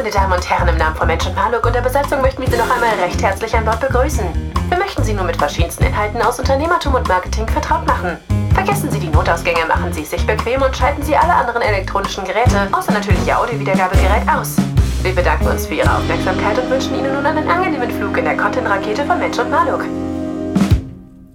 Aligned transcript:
meine 0.00 0.12
Damen 0.12 0.32
und 0.32 0.48
Herren, 0.48 0.66
im 0.66 0.78
Namen 0.78 0.96
von 0.96 1.06
Mensch 1.06 1.26
und 1.26 1.36
Maluk 1.36 1.66
und 1.66 1.74
der 1.74 1.82
Besetzung 1.82 2.22
möchten 2.22 2.40
wir 2.40 2.48
Sie 2.48 2.56
noch 2.56 2.70
einmal 2.70 2.88
recht 3.02 3.22
herzlich 3.22 3.54
an 3.54 3.66
Bord 3.66 3.80
begrüßen. 3.80 4.24
Wir 4.70 4.78
möchten 4.78 5.04
Sie 5.04 5.12
nun 5.12 5.26
mit 5.26 5.36
verschiedensten 5.36 5.84
Inhalten 5.84 6.22
aus 6.22 6.38
Unternehmertum 6.38 6.94
und 6.94 7.06
Marketing 7.06 7.46
vertraut 7.46 7.86
machen. 7.86 8.16
Vergessen 8.54 8.90
Sie 8.90 8.98
die 8.98 9.08
Notausgänge, 9.08 9.66
machen 9.66 9.92
Sie 9.92 10.00
es 10.00 10.10
sich 10.10 10.26
bequem 10.26 10.62
und 10.62 10.74
schalten 10.74 11.02
Sie 11.02 11.14
alle 11.14 11.34
anderen 11.34 11.60
elektronischen 11.60 12.24
Geräte, 12.24 12.66
außer 12.72 12.92
natürlich 12.92 13.26
Ihr 13.26 13.38
Audiowiedergabegerät, 13.38 14.26
aus. 14.26 14.56
Wir 15.02 15.14
bedanken 15.14 15.48
uns 15.48 15.66
für 15.66 15.74
Ihre 15.74 15.94
Aufmerksamkeit 15.94 16.58
und 16.58 16.70
wünschen 16.70 16.98
Ihnen 16.98 17.12
nun 17.12 17.26
einen 17.26 17.50
angenehmen 17.50 17.90
Flug 17.90 18.16
in 18.16 18.24
der 18.24 18.38
Content-Rakete 18.38 19.04
von 19.04 19.18
Mensch 19.18 19.38
und 19.38 19.50
Maluk. 19.50 19.84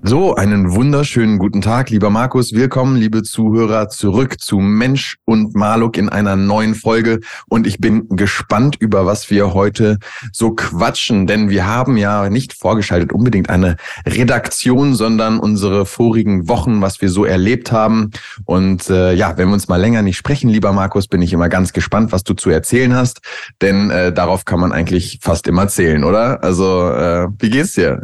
So, 0.07 0.35
einen 0.35 0.75
wunderschönen 0.75 1.39
guten 1.39 1.61
Tag, 1.61 1.89
lieber 1.89 2.11
Markus. 2.11 2.53
Willkommen, 2.53 2.95
liebe 2.95 3.23
Zuhörer, 3.23 3.89
zurück 3.89 4.39
zu 4.39 4.59
Mensch 4.59 5.17
und 5.25 5.55
Maluk 5.55 5.97
in 5.97 6.09
einer 6.09 6.35
neuen 6.35 6.75
Folge. 6.75 7.21
Und 7.47 7.65
ich 7.65 7.79
bin 7.79 8.07
gespannt, 8.09 8.75
über 8.79 9.07
was 9.07 9.31
wir 9.31 9.55
heute 9.55 9.97
so 10.31 10.51
quatschen, 10.51 11.25
denn 11.25 11.49
wir 11.49 11.65
haben 11.65 11.97
ja 11.97 12.29
nicht 12.29 12.53
vorgeschaltet 12.53 13.13
unbedingt 13.13 13.49
eine 13.49 13.77
Redaktion, 14.05 14.93
sondern 14.93 15.39
unsere 15.39 15.87
vorigen 15.87 16.47
Wochen, 16.47 16.83
was 16.83 17.01
wir 17.01 17.09
so 17.09 17.25
erlebt 17.25 17.71
haben. 17.71 18.11
Und 18.45 18.91
äh, 18.91 19.11
ja, 19.13 19.39
wenn 19.39 19.47
wir 19.47 19.55
uns 19.55 19.69
mal 19.69 19.81
länger 19.81 20.03
nicht 20.03 20.17
sprechen, 20.17 20.51
lieber 20.51 20.71
Markus, 20.71 21.07
bin 21.07 21.23
ich 21.23 21.33
immer 21.33 21.49
ganz 21.49 21.73
gespannt, 21.73 22.11
was 22.11 22.23
du 22.23 22.35
zu 22.35 22.51
erzählen 22.51 22.93
hast, 22.93 23.21
denn 23.59 23.89
äh, 23.89 24.13
darauf 24.13 24.45
kann 24.45 24.59
man 24.59 24.71
eigentlich 24.71 25.17
fast 25.23 25.47
immer 25.47 25.67
zählen, 25.67 26.03
oder? 26.03 26.43
Also, 26.43 26.91
äh, 26.91 27.27
wie 27.39 27.49
geht's 27.49 27.73
dir? 27.73 28.03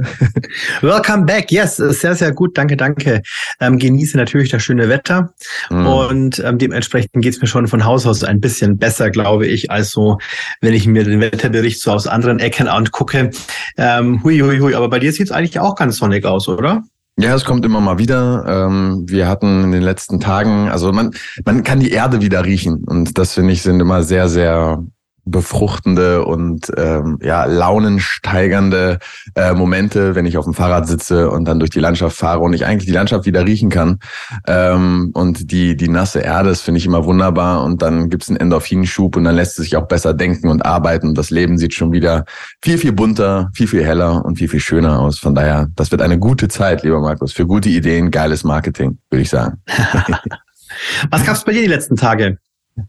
Welcome 0.82 1.26
back. 1.26 1.52
Yes, 1.52 1.91
sehr, 2.00 2.16
sehr 2.16 2.32
gut. 2.32 2.58
Danke, 2.58 2.78
danke. 2.78 3.22
Ähm, 3.60 3.78
genieße 3.78 4.16
natürlich 4.16 4.50
das 4.50 4.64
schöne 4.64 4.88
Wetter. 4.88 5.34
Mhm. 5.70 5.88
Und 5.88 6.40
ähm, 6.46 6.58
dementsprechend 6.58 7.12
geht's 7.24 7.42
mir 7.42 7.48
schon 7.48 7.68
von 7.68 7.84
Haus 7.84 8.06
aus 8.06 8.24
ein 8.24 8.40
bisschen 8.40 8.78
besser, 8.78 9.10
glaube 9.10 9.48
ich, 9.48 9.70
als 9.72 9.92
so, 9.92 10.18
wenn 10.62 10.74
ich 10.74 10.88
mir 10.88 11.04
den 11.04 11.20
Wetterbericht 11.20 11.82
so 11.82 11.92
aus 11.92 12.08
anderen 12.08 12.40
Ecken 12.40 12.68
angucke. 12.68 13.32
Ähm, 13.78 14.24
hui, 14.24 14.40
hui, 14.40 14.60
hui. 14.60 14.76
Aber 14.76 14.90
bei 14.90 15.00
dir 15.00 15.12
sieht's 15.12 15.32
eigentlich 15.32 15.60
auch 15.60 15.76
ganz 15.76 15.98
sonnig 15.98 16.26
aus, 16.26 16.48
oder? 16.48 16.84
Ja, 17.18 17.36
es 17.36 17.46
kommt 17.46 17.66
immer 17.66 17.82
mal 17.82 17.98
wieder. 18.00 18.46
Ähm, 18.48 19.06
wir 19.08 19.28
hatten 19.28 19.66
in 19.66 19.72
den 19.72 19.84
letzten 19.84 20.20
Tagen, 20.20 20.70
also 20.70 20.92
man, 20.92 21.12
man 21.46 21.64
kann 21.64 21.80
die 21.80 21.92
Erde 21.92 22.22
wieder 22.22 22.46
riechen. 22.46 22.84
Und 22.86 23.18
das 23.18 23.34
finde 23.34 23.54
ich 23.54 23.62
sind 23.62 23.80
immer 23.80 24.04
sehr, 24.04 24.30
sehr 24.30 24.84
befruchtende 25.32 26.26
und 26.26 26.72
ähm, 26.78 27.18
ja 27.22 27.46
launensteigernde 27.46 29.00
äh, 29.36 29.54
Momente, 29.54 30.16
wenn 30.16 30.26
ich 30.26 30.38
auf 30.38 30.46
dem 30.46 30.54
Fahrrad 30.54 30.88
sitze 30.88 31.30
und 31.30 31.46
dann 31.46 31.60
durch 31.60 31.72
die 31.72 31.80
Landschaft 31.80 32.18
fahre 32.18 32.40
und 32.42 32.54
ich 32.54 32.66
eigentlich 32.66 32.86
die 32.86 32.94
Landschaft 32.94 33.26
wieder 33.26 33.46
riechen 33.46 33.70
kann 33.70 34.00
ähm, 34.48 35.12
und 35.14 35.52
die 35.52 35.76
die 35.76 35.90
nasse 35.90 36.20
Erde, 36.20 36.50
das 36.50 36.62
finde 36.62 36.80
ich 36.80 36.86
immer 36.86 37.06
wunderbar 37.06 37.64
und 37.64 37.82
dann 37.82 38.10
gibt's 38.10 38.30
einen 38.30 38.38
Endorphinschub 38.38 39.16
und 39.16 39.24
dann 39.24 39.36
lässt 39.36 39.58
es 39.58 39.66
sich 39.66 39.76
auch 39.78 39.88
besser 39.88 40.14
denken 40.14 40.50
und 40.50 40.66
arbeiten 40.66 41.10
und 41.10 41.18
das 41.18 41.30
Leben 41.30 41.58
sieht 41.58 41.74
schon 41.74 41.92
wieder 41.92 42.26
viel 42.62 42.78
viel 42.78 42.92
bunter, 42.92 43.50
viel 43.54 43.68
viel 43.68 43.84
heller 43.84 44.24
und 44.26 44.38
viel 44.38 44.48
viel 44.48 44.60
schöner 44.60 45.00
aus. 45.00 45.20
Von 45.20 45.36
daher, 45.36 45.70
das 45.76 45.92
wird 45.92 46.02
eine 46.02 46.20
gute 46.20 46.48
Zeit, 46.48 46.84
lieber 46.84 47.00
Markus, 47.00 47.34
für 47.34 47.48
gute 47.48 47.70
Ideen, 47.70 48.12
geiles 48.12 48.44
Marketing, 48.44 49.00
würde 49.10 49.22
ich 49.24 49.30
sagen. 49.30 49.62
Was 51.10 51.26
gab's 51.26 51.44
bei 51.44 51.54
dir 51.54 51.62
die 51.62 51.68
letzten 51.68 51.96
Tage? 51.96 52.38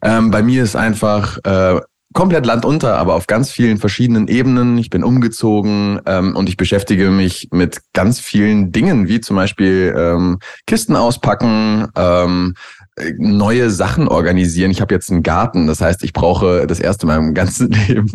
Ähm, 0.02 0.30
bei 0.30 0.42
mir 0.42 0.62
ist 0.62 0.76
einfach 0.76 1.38
äh, 1.44 1.80
komplett 2.12 2.46
landunter, 2.46 2.96
aber 2.96 3.14
auf 3.14 3.26
ganz 3.26 3.50
vielen 3.50 3.78
verschiedenen 3.78 4.28
Ebenen. 4.28 4.78
Ich 4.78 4.90
bin 4.90 5.04
umgezogen 5.04 6.00
ähm, 6.06 6.36
und 6.36 6.48
ich 6.48 6.56
beschäftige 6.56 7.10
mich 7.10 7.48
mit 7.52 7.80
ganz 7.92 8.20
vielen 8.20 8.72
Dingen, 8.72 9.08
wie 9.08 9.20
zum 9.20 9.36
Beispiel 9.36 9.94
ähm, 9.96 10.38
Kisten 10.66 10.96
auspacken, 10.96 11.88
ähm, 11.96 12.54
neue 13.16 13.70
Sachen 13.70 14.08
organisieren. 14.08 14.70
Ich 14.70 14.80
habe 14.80 14.94
jetzt 14.94 15.10
einen 15.10 15.22
Garten, 15.22 15.66
das 15.66 15.80
heißt, 15.80 16.04
ich 16.04 16.12
brauche 16.12 16.66
das 16.66 16.80
erste 16.80 17.06
Mal 17.06 17.18
im 17.18 17.34
ganzen 17.34 17.70
Leben 17.88 18.10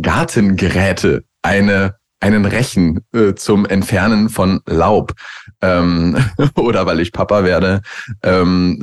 Gartengeräte, 0.00 1.24
eine 1.42 1.96
einen 2.22 2.44
Rechen 2.44 3.00
äh, 3.12 3.34
zum 3.34 3.66
Entfernen 3.66 4.28
von 4.28 4.60
Laub 4.66 5.12
ähm, 5.60 6.16
oder 6.56 6.86
weil 6.86 7.00
ich 7.00 7.12
Papa 7.12 7.44
werde, 7.44 7.82
ähm, 8.22 8.78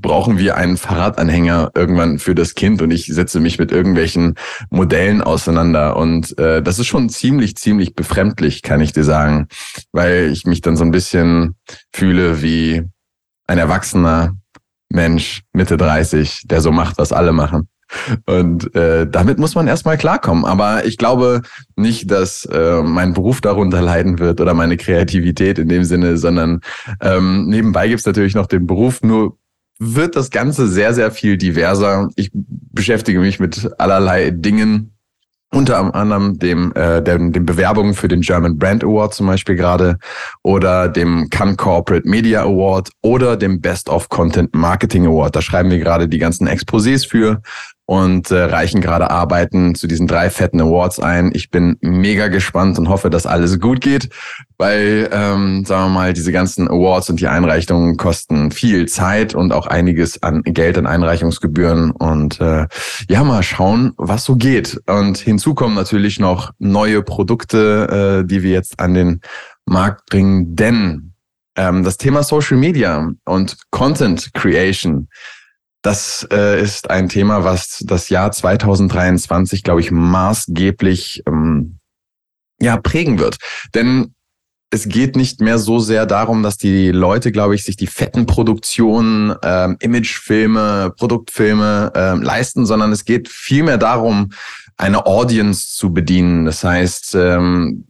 brauchen 0.00 0.38
wir 0.38 0.56
einen 0.56 0.76
Fahrradanhänger 0.76 1.72
irgendwann 1.74 2.18
für 2.18 2.34
das 2.34 2.54
Kind 2.54 2.82
und 2.82 2.90
ich 2.90 3.06
setze 3.06 3.40
mich 3.40 3.58
mit 3.58 3.72
irgendwelchen 3.72 4.34
Modellen 4.70 5.22
auseinander 5.22 5.96
und 5.96 6.38
äh, 6.38 6.62
das 6.62 6.78
ist 6.78 6.86
schon 6.86 7.08
ziemlich, 7.08 7.56
ziemlich 7.56 7.94
befremdlich, 7.94 8.62
kann 8.62 8.80
ich 8.80 8.92
dir 8.92 9.04
sagen, 9.04 9.48
weil 9.92 10.30
ich 10.30 10.44
mich 10.44 10.60
dann 10.60 10.76
so 10.76 10.84
ein 10.84 10.90
bisschen 10.90 11.56
fühle 11.92 12.42
wie 12.42 12.82
ein 13.46 13.58
erwachsener 13.58 14.36
Mensch, 14.88 15.42
Mitte 15.52 15.76
30, 15.76 16.42
der 16.44 16.60
so 16.60 16.72
macht, 16.72 16.98
was 16.98 17.12
alle 17.12 17.32
machen. 17.32 17.68
Und 18.26 18.74
äh, 18.74 19.06
damit 19.08 19.38
muss 19.38 19.54
man 19.54 19.68
erstmal 19.68 19.96
klarkommen. 19.96 20.44
Aber 20.44 20.84
ich 20.84 20.98
glaube 20.98 21.42
nicht, 21.76 22.10
dass 22.10 22.44
äh, 22.46 22.82
mein 22.82 23.12
Beruf 23.12 23.40
darunter 23.40 23.82
leiden 23.82 24.18
wird 24.18 24.40
oder 24.40 24.54
meine 24.54 24.76
Kreativität 24.76 25.58
in 25.58 25.68
dem 25.68 25.84
Sinne, 25.84 26.16
sondern 26.16 26.60
ähm, 27.00 27.46
nebenbei 27.46 27.88
gibt's 27.88 28.06
natürlich 28.06 28.34
noch 28.34 28.46
den 28.46 28.66
Beruf. 28.66 29.02
Nur 29.02 29.38
wird 29.78 30.16
das 30.16 30.30
Ganze 30.30 30.68
sehr, 30.68 30.94
sehr 30.94 31.10
viel 31.10 31.36
diverser. 31.36 32.08
Ich 32.16 32.30
beschäftige 32.32 33.20
mich 33.20 33.40
mit 33.40 33.70
allerlei 33.78 34.30
Dingen, 34.30 34.96
unter 35.52 35.94
anderem 35.94 36.38
dem, 36.38 36.72
äh, 36.74 37.02
dem, 37.02 37.32
dem 37.32 37.46
Bewerbungen 37.46 37.94
für 37.94 38.08
den 38.08 38.20
German 38.20 38.58
Brand 38.58 38.82
Award 38.82 39.14
zum 39.14 39.26
Beispiel 39.26 39.54
gerade 39.54 39.96
oder 40.42 40.88
dem 40.88 41.30
Cannes 41.30 41.56
Corporate 41.56 42.08
Media 42.08 42.42
Award 42.42 42.90
oder 43.02 43.36
dem 43.36 43.60
Best 43.60 43.88
of 43.88 44.08
Content 44.08 44.54
Marketing 44.54 45.06
Award. 45.06 45.36
Da 45.36 45.42
schreiben 45.42 45.70
wir 45.70 45.78
gerade 45.78 46.08
die 46.08 46.18
ganzen 46.18 46.48
Exposés 46.48 47.08
für 47.08 47.42
und 47.86 48.32
äh, 48.32 48.42
reichen 48.42 48.80
gerade 48.80 49.10
Arbeiten 49.10 49.76
zu 49.76 49.86
diesen 49.86 50.08
drei 50.08 50.28
fetten 50.28 50.60
Awards 50.60 50.98
ein. 50.98 51.30
Ich 51.32 51.50
bin 51.50 51.78
mega 51.80 52.26
gespannt 52.28 52.78
und 52.78 52.88
hoffe, 52.88 53.10
dass 53.10 53.26
alles 53.26 53.60
gut 53.60 53.80
geht, 53.80 54.10
weil, 54.58 55.08
ähm, 55.12 55.64
sagen 55.64 55.84
wir 55.84 55.94
mal, 55.94 56.12
diese 56.12 56.32
ganzen 56.32 56.68
Awards 56.68 57.08
und 57.10 57.20
die 57.20 57.28
Einreichungen 57.28 57.96
kosten 57.96 58.50
viel 58.50 58.86
Zeit 58.88 59.34
und 59.36 59.52
auch 59.52 59.68
einiges 59.68 60.22
an 60.22 60.42
Geld 60.42 60.76
an 60.78 60.86
Einreichungsgebühren. 60.86 61.92
Und 61.92 62.40
äh, 62.40 62.66
ja, 63.08 63.22
mal 63.22 63.44
schauen, 63.44 63.92
was 63.96 64.24
so 64.24 64.34
geht. 64.34 64.80
Und 64.86 65.18
hinzu 65.18 65.54
kommen 65.54 65.76
natürlich 65.76 66.18
noch 66.18 66.52
neue 66.58 67.02
Produkte, 67.02 68.22
äh, 68.22 68.26
die 68.26 68.42
wir 68.42 68.50
jetzt 68.50 68.80
an 68.80 68.94
den 68.94 69.20
Markt 69.64 70.06
bringen, 70.06 70.56
denn 70.56 71.12
ähm, 71.56 71.84
das 71.84 71.96
Thema 71.96 72.22
Social 72.22 72.56
Media 72.56 73.12
und 73.24 73.56
Content 73.70 74.32
Creation 74.34 75.08
das 75.86 76.26
äh, 76.32 76.60
ist 76.60 76.90
ein 76.90 77.08
Thema, 77.08 77.44
was 77.44 77.84
das 77.86 78.08
Jahr 78.08 78.32
2023, 78.32 79.62
glaube 79.62 79.80
ich, 79.80 79.92
maßgeblich 79.92 81.22
ähm, 81.28 81.78
ja, 82.60 82.76
prägen 82.76 83.20
wird. 83.20 83.36
Denn 83.72 84.12
es 84.70 84.88
geht 84.88 85.14
nicht 85.14 85.40
mehr 85.40 85.58
so 85.58 85.78
sehr 85.78 86.04
darum, 86.04 86.42
dass 86.42 86.58
die 86.58 86.90
Leute, 86.90 87.30
glaube 87.30 87.54
ich, 87.54 87.62
sich 87.62 87.76
die 87.76 87.86
fetten 87.86 88.26
Produktionen, 88.26 89.36
ähm, 89.44 89.76
Imagefilme, 89.78 90.92
Produktfilme 90.96 91.92
ähm, 91.94 92.20
leisten, 92.20 92.66
sondern 92.66 92.90
es 92.90 93.04
geht 93.04 93.28
vielmehr 93.28 93.78
darum, 93.78 94.32
eine 94.76 95.06
Audience 95.06 95.76
zu 95.76 95.92
bedienen. 95.92 96.46
Das 96.46 96.64
heißt, 96.64 97.14
ähm, 97.14 97.85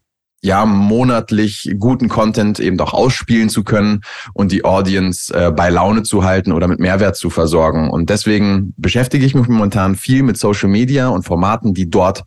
ja, 0.47 0.65
monatlich 0.65 1.75
guten 1.79 2.09
Content 2.09 2.61
eben 2.61 2.77
doch 2.77 2.95
ausspielen 2.95 3.49
zu 3.49 3.65
können 3.65 4.03
und 4.33 4.53
die 4.53 4.65
Audience 4.65 5.34
äh, 5.34 5.51
bei 5.51 5.71
Laune 5.71 6.05
zu 6.05 6.25
halten 6.25 6.53
oder 6.53 6.69
mit 6.69 6.79
Mehrwert 6.79 7.17
zu 7.17 7.31
versorgen. 7.31 7.91
Und 7.91 8.09
deswegen 8.11 8.73
beschäftige 8.77 9.27
ich 9.27 9.34
mich 9.34 9.49
momentan 9.49 9.97
viel 9.97 10.23
mit 10.23 10.39
Social 10.39 10.69
Media 10.69 11.09
und 11.09 11.25
Formaten, 11.25 11.75
die 11.75 11.91
dort 11.91 12.25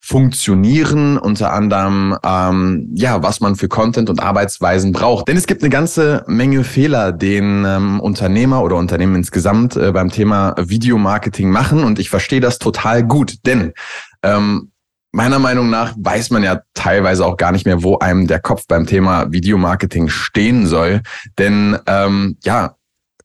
funktionieren, 0.00 1.18
unter 1.18 1.52
anderem 1.52 2.16
ähm, 2.24 2.88
ja, 2.94 3.22
was 3.22 3.40
man 3.40 3.56
für 3.56 3.68
Content 3.68 4.08
und 4.08 4.22
Arbeitsweisen 4.22 4.92
braucht. 4.92 5.28
Denn 5.28 5.36
es 5.36 5.46
gibt 5.46 5.62
eine 5.62 5.68
ganze 5.68 6.24
Menge 6.26 6.64
Fehler, 6.64 7.12
den 7.12 7.66
ähm, 7.66 8.00
Unternehmer 8.00 8.62
oder 8.62 8.76
Unternehmen 8.76 9.16
insgesamt 9.16 9.76
äh, 9.76 9.92
beim 9.92 10.10
Thema 10.10 10.54
Videomarketing 10.58 11.50
machen 11.50 11.84
und 11.84 11.98
ich 11.98 12.08
verstehe 12.08 12.40
das 12.40 12.58
total 12.58 13.04
gut, 13.04 13.34
denn 13.44 13.74
ähm, 14.22 14.70
meiner 15.18 15.40
Meinung 15.40 15.68
nach 15.68 15.94
weiß 15.98 16.30
man 16.30 16.44
ja 16.44 16.60
teilweise 16.74 17.26
auch 17.26 17.36
gar 17.36 17.50
nicht 17.50 17.66
mehr, 17.66 17.82
wo 17.82 17.98
einem 17.98 18.28
der 18.28 18.38
Kopf 18.38 18.66
beim 18.68 18.86
Thema 18.86 19.32
Videomarketing 19.32 20.08
stehen 20.08 20.68
soll. 20.68 21.02
Denn 21.36 21.76
ähm, 21.88 22.36
ja, 22.44 22.76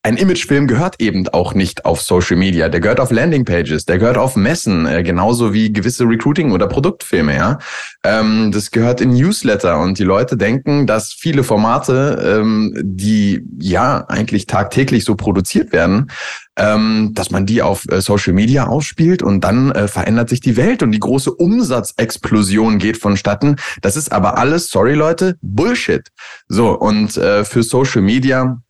ein 0.01 0.17
Imagefilm 0.17 0.65
gehört 0.67 0.99
eben 0.99 1.27
auch 1.29 1.53
nicht 1.53 1.85
auf 1.85 2.01
Social 2.01 2.35
Media. 2.35 2.67
Der 2.67 2.81
gehört 2.81 2.99
auf 2.99 3.11
Landingpages, 3.11 3.85
der 3.85 3.99
gehört 3.99 4.17
auf 4.17 4.35
Messen, 4.35 4.87
äh, 4.87 5.03
genauso 5.03 5.53
wie 5.53 5.71
gewisse 5.71 6.05
Recruiting- 6.05 6.51
oder 6.51 6.67
Produktfilme, 6.67 7.35
ja. 7.35 7.59
Ähm, 8.03 8.51
das 8.51 8.71
gehört 8.71 8.99
in 8.99 9.13
Newsletter 9.13 9.79
und 9.79 9.99
die 9.99 10.03
Leute 10.03 10.35
denken, 10.35 10.87
dass 10.87 11.13
viele 11.13 11.43
Formate, 11.43 12.39
ähm, 12.41 12.73
die 12.83 13.45
ja 13.59 14.03
eigentlich 14.09 14.47
tagtäglich 14.47 15.05
so 15.05 15.15
produziert 15.15 15.71
werden, 15.71 16.09
ähm, 16.57 17.11
dass 17.13 17.31
man 17.31 17.45
die 17.45 17.61
auf 17.61 17.85
äh, 17.89 18.01
Social 18.01 18.33
Media 18.33 18.67
ausspielt 18.67 19.23
und 19.23 19.41
dann 19.41 19.71
äh, 19.71 19.87
verändert 19.87 20.29
sich 20.29 20.39
die 20.39 20.55
Welt 20.55 20.83
und 20.83 20.91
die 20.91 20.99
große 20.99 21.31
Umsatzexplosion 21.31 22.77
geht 22.77 22.97
vonstatten. 22.97 23.55
Das 23.81 23.95
ist 23.95 24.11
aber 24.11 24.37
alles, 24.37 24.69
sorry 24.69 24.93
Leute, 24.93 25.37
Bullshit. 25.41 26.09
So, 26.47 26.77
und 26.77 27.17
äh, 27.17 27.43
für 27.43 27.63
Social 27.63 28.01
Media 28.01 28.61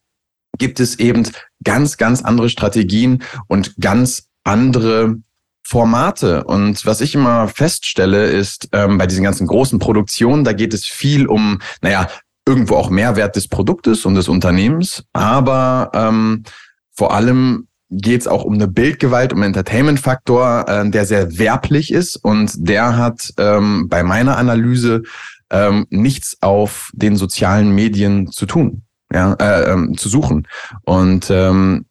gibt 0.57 0.79
es 0.79 0.99
eben 0.99 1.27
ganz, 1.63 1.97
ganz 1.97 2.21
andere 2.21 2.49
Strategien 2.49 3.23
und 3.47 3.75
ganz 3.79 4.29
andere 4.43 5.17
Formate. 5.65 6.43
Und 6.43 6.85
was 6.85 7.01
ich 7.01 7.15
immer 7.15 7.47
feststelle, 7.47 8.27
ist 8.27 8.69
ähm, 8.73 8.97
bei 8.97 9.07
diesen 9.07 9.23
ganzen 9.23 9.47
großen 9.47 9.79
Produktionen, 9.79 10.43
da 10.43 10.53
geht 10.53 10.73
es 10.73 10.85
viel 10.85 11.25
um, 11.25 11.59
naja, 11.81 12.07
irgendwo 12.45 12.75
auch 12.75 12.89
Mehrwert 12.89 13.35
des 13.35 13.47
Produktes 13.47 14.05
und 14.05 14.15
des 14.15 14.27
Unternehmens, 14.27 15.03
aber 15.13 15.91
ähm, 15.93 16.43
vor 16.91 17.13
allem 17.13 17.67
geht 17.93 18.21
es 18.21 18.27
auch 18.27 18.43
um 18.43 18.53
eine 18.53 18.67
Bildgewalt, 18.67 19.33
um 19.33 19.43
Entertainment-Faktor, 19.43 20.65
äh, 20.67 20.89
der 20.89 21.05
sehr 21.05 21.37
werblich 21.37 21.91
ist 21.91 22.15
und 22.17 22.51
der 22.57 22.97
hat 22.97 23.33
ähm, 23.37 23.87
bei 23.89 24.03
meiner 24.03 24.37
Analyse 24.37 25.03
ähm, 25.49 25.85
nichts 25.89 26.37
auf 26.41 26.89
den 26.93 27.15
sozialen 27.15 27.73
Medien 27.73 28.31
zu 28.31 28.45
tun, 28.45 28.83
ja, 29.13 29.33
äh, 29.33 29.71
ähm, 29.71 29.97
zu 29.97 30.09
suchen. 30.09 30.47
Und 30.83 31.29
ähm, 31.29 31.85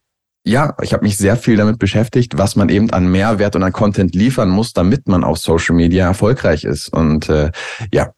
ja, 0.45 0.75
ich 0.83 0.93
habe 0.93 1.05
mich 1.05 1.17
sehr 1.17 1.37
viel 1.37 1.57
damit 1.57 1.79
beschäftigt, 1.79 2.37
was 2.37 2.57
man 2.57 2.69
eben 2.69 2.91
an 2.91 3.11
Mehrwert 3.11 3.55
und 3.55 3.63
an 3.63 3.73
Content 3.73 4.15
liefern 4.15 4.51
muss, 4.51 4.73
damit 4.73 5.07
man 5.07 5.23
auf 5.23 5.39
Social 5.39 5.77
Media 5.77 6.07
erfolgreich 6.07 6.65
ist. 6.65 6.89
Und 6.89 7.29
äh, 7.29 7.53
ja, 7.93 8.11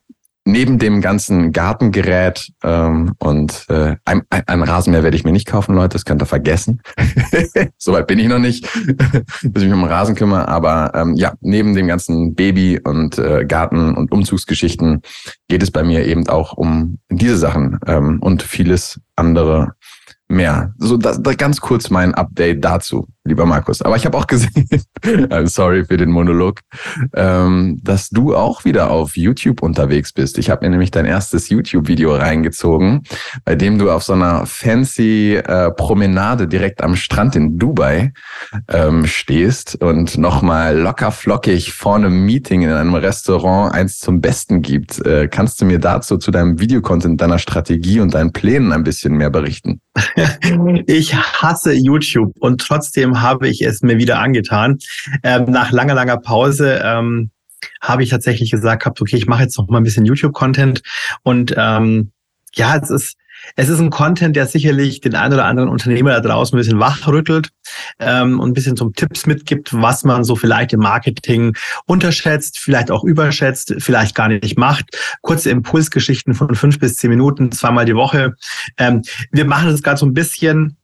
neben 0.45 0.79
dem 0.79 1.01
ganzen 1.01 1.53
Gartengerät 1.53 2.53
ähm, 2.63 3.15
und 3.19 3.65
äh, 3.69 3.97
ein, 4.05 4.23
ein 4.29 4.63
Rasenmäher 4.63 5.03
werde 5.03 5.17
ich 5.17 5.25
mir 5.25 5.33
nicht 5.33 5.47
kaufen, 5.47 5.75
Leute, 5.75 5.95
das 5.95 6.05
könnt 6.05 6.23
ihr 6.23 6.27
vergessen. 6.27 6.83
Soweit 7.79 8.07
bin 8.07 8.19
ich 8.19 8.29
noch 8.29 8.39
nicht, 8.39 8.69
bis 9.43 9.63
ich 9.63 9.69
mich 9.69 9.73
um 9.73 9.81
den 9.81 9.89
Rasen 9.89 10.15
kümmere. 10.15 10.49
Aber 10.49 10.93
ähm, 10.95 11.15
ja, 11.15 11.33
neben 11.41 11.75
dem 11.75 11.87
ganzen 11.87 12.35
Baby- 12.35 12.81
und 12.81 13.19
äh, 13.19 13.45
Garten- 13.47 13.95
und 13.95 14.13
Umzugsgeschichten 14.13 15.01
geht 15.49 15.63
es 15.63 15.71
bei 15.71 15.83
mir 15.83 16.05
eben 16.05 16.29
auch 16.29 16.53
um 16.53 16.99
diese 17.11 17.39
Sachen 17.39 17.79
ähm, 17.87 18.19
und 18.21 18.43
vieles 18.43 19.01
andere 19.17 19.73
mehr. 20.29 20.75
So, 20.79 20.97
das, 20.97 21.23
das 21.23 21.37
ganz 21.37 21.61
kurz 21.61 21.91
mein 21.91 22.15
Update 22.15 22.65
dazu, 22.65 23.09
lieber 23.25 23.47
Markus. 23.47 23.81
Aber 23.81 23.97
ich 23.97 24.05
habe 24.05 24.19
auch 24.19 24.27
gesehen, 24.27 24.69
I'm 25.03 25.47
sorry 25.49 25.85
für 25.85 25.97
den 25.97 26.11
Monolog, 26.11 26.61
ähm, 27.15 27.81
dass 27.83 28.11
du 28.11 28.37
auch 28.37 28.65
wieder 28.65 28.91
auf 28.91 29.17
YouTube 29.17 29.63
unterwegs 29.63 30.13
bist. 30.13 30.37
Ich 30.39 30.51
habe 30.51 30.65
mir 30.67 30.71
nämlich 30.71 30.91
dein 30.91 31.07
erstes 31.07 31.49
YouTube-Video 31.49 32.15
reingezogen, 32.15 33.03
bei 33.45 33.55
dem 33.55 33.79
du 33.79 33.91
auf 33.91 34.05
so 34.05 34.13
einer 34.13 34.45
fancy 34.45 35.37
äh, 35.37 35.71
Promenade 35.71 36.47
direkt 36.47 36.83
am 36.83 36.97
Strand 36.97 37.35
in 37.35 37.59
Dubai 37.59 38.13
ähm, 38.69 39.07
stehst 39.07 39.83
und 39.83 40.19
nochmal 40.19 40.79
locker 40.79 41.11
flockig 41.11 41.73
vor 41.73 41.97
einem 41.97 42.27
Meeting 42.27 42.63
in 42.63 42.71
einem 42.71 42.95
Restaurant 42.95 43.75
eins 43.75 43.99
zum 43.99 44.21
Besten 44.21 44.61
gibt. 44.61 45.05
Äh, 45.07 45.29
kannst 45.29 45.61
du 45.61 45.65
mir 45.65 45.79
dazu 45.79 46.19
zu 46.19 46.31
deinem 46.31 46.61
Videocontent, 46.61 47.21
deiner 47.21 47.39
Strategie 47.39 48.01
und 48.01 48.13
deinen 48.13 48.33
Plänen 48.33 48.73
ein 48.73 48.85
bisschen 48.85 49.17
mehr 49.17 49.31
berichten? 49.31 49.81
ich 50.87 51.15
hasse 51.15 51.73
YouTube 51.73 52.33
und 52.41 52.61
trotzdem 52.61 53.14
habe 53.21 53.49
ich 53.49 53.63
es 53.63 53.83
mir 53.83 53.99
wieder 53.99 54.19
angetan. 54.19 54.79
Ähm, 55.23 55.45
nach 55.49 55.71
langer, 55.71 55.95
langer 55.95 56.19
Pause 56.19 56.81
ähm, 56.85 57.31
habe 57.81 58.03
ich 58.03 58.11
tatsächlich 58.11 58.51
gesagt 58.51 58.83
gehabt, 58.83 59.01
okay, 59.01 59.17
ich 59.17 59.27
mache 59.27 59.43
jetzt 59.43 59.59
noch 59.59 59.69
mal 59.69 59.79
ein 59.79 59.85
bisschen 59.85 60.05
YouTube-Content 60.05 60.83
und 61.23 61.55
ähm, 61.57 62.13
ja, 62.55 62.77
es 62.77 62.91
ist 62.91 63.17
es 63.57 63.69
ist 63.69 63.81
ein 63.81 63.91
Content, 63.91 64.37
der 64.37 64.47
sicherlich 64.47 65.01
den 65.01 65.15
einen 65.15 65.35
oder 65.35 65.45
anderen 65.45 65.69
Unternehmer 65.69 66.11
da 66.11 66.21
draußen 66.21 66.57
ein 66.57 66.61
bisschen 66.61 66.81
wachrüttelt 66.81 67.51
ähm, 67.99 68.41
und 68.41 68.51
ein 68.51 68.55
bisschen 68.55 68.77
zum 68.77 68.95
Tipps 68.95 69.27
mitgibt, 69.27 69.71
was 69.75 70.05
man 70.05 70.25
so 70.25 70.37
vielleicht 70.37 70.73
im 70.73 70.81
Marketing 70.81 71.57
unterschätzt, 71.87 72.59
vielleicht 72.59 72.91
auch 72.91 73.05
überschätzt, 73.05 73.75
vielleicht 73.79 74.15
gar 74.15 74.29
nicht 74.29 74.59
macht. 74.59 74.87
Kurze 75.23 75.51
Impulsgeschichten 75.51 76.35
von 76.35 76.55
fünf 76.55 76.79
bis 76.79 76.97
zehn 76.97 77.11
Minuten, 77.11 77.53
zweimal 77.53 77.85
die 77.85 77.95
Woche. 77.95 78.35
Ähm, 78.79 79.03
wir 79.31 79.45
machen 79.45 79.69
das 79.71 79.83
gerade 79.83 79.99
so 79.99 80.07
ein 80.07 80.15
bisschen 80.15 80.77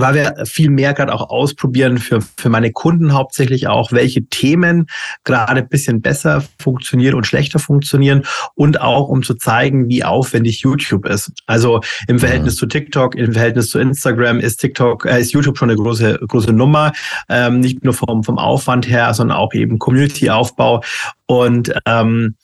weil 0.00 0.14
wir 0.14 0.46
viel 0.46 0.70
mehr 0.70 0.94
gerade 0.94 1.12
auch 1.12 1.30
ausprobieren 1.30 1.98
für, 1.98 2.20
für 2.36 2.48
meine 2.48 2.72
Kunden 2.72 3.12
hauptsächlich 3.12 3.68
auch, 3.68 3.92
welche 3.92 4.26
Themen 4.26 4.86
gerade 5.24 5.60
ein 5.60 5.68
bisschen 5.68 6.00
besser 6.00 6.44
funktionieren 6.58 7.14
und 7.14 7.26
schlechter 7.26 7.58
funktionieren 7.58 8.24
und 8.54 8.80
auch 8.80 9.08
um 9.08 9.22
zu 9.22 9.34
zeigen, 9.34 9.88
wie 9.88 10.04
aufwendig 10.04 10.60
YouTube 10.60 11.06
ist. 11.06 11.32
Also 11.46 11.80
im 12.06 12.16
mhm. 12.16 12.20
Verhältnis 12.20 12.54
mhm. 12.54 12.58
zu 12.58 12.66
TikTok, 12.66 13.14
im 13.14 13.32
Verhältnis 13.32 13.70
zu 13.70 13.78
Instagram 13.78 14.40
ist 14.40 14.58
TikTok, 14.58 15.06
äh, 15.06 15.20
ist 15.20 15.32
YouTube 15.32 15.58
schon 15.58 15.70
eine 15.70 15.78
große, 15.78 16.20
große 16.26 16.52
Nummer, 16.52 16.92
ähm, 17.28 17.60
nicht 17.60 17.84
nur 17.84 17.94
vom, 17.94 18.24
vom 18.24 18.38
Aufwand 18.38 18.88
her, 18.88 19.12
sondern 19.14 19.36
auch 19.36 19.54
eben 19.54 19.78
Community-Aufbau 19.78 20.82
und 21.26 21.72
ähm, 21.86 22.36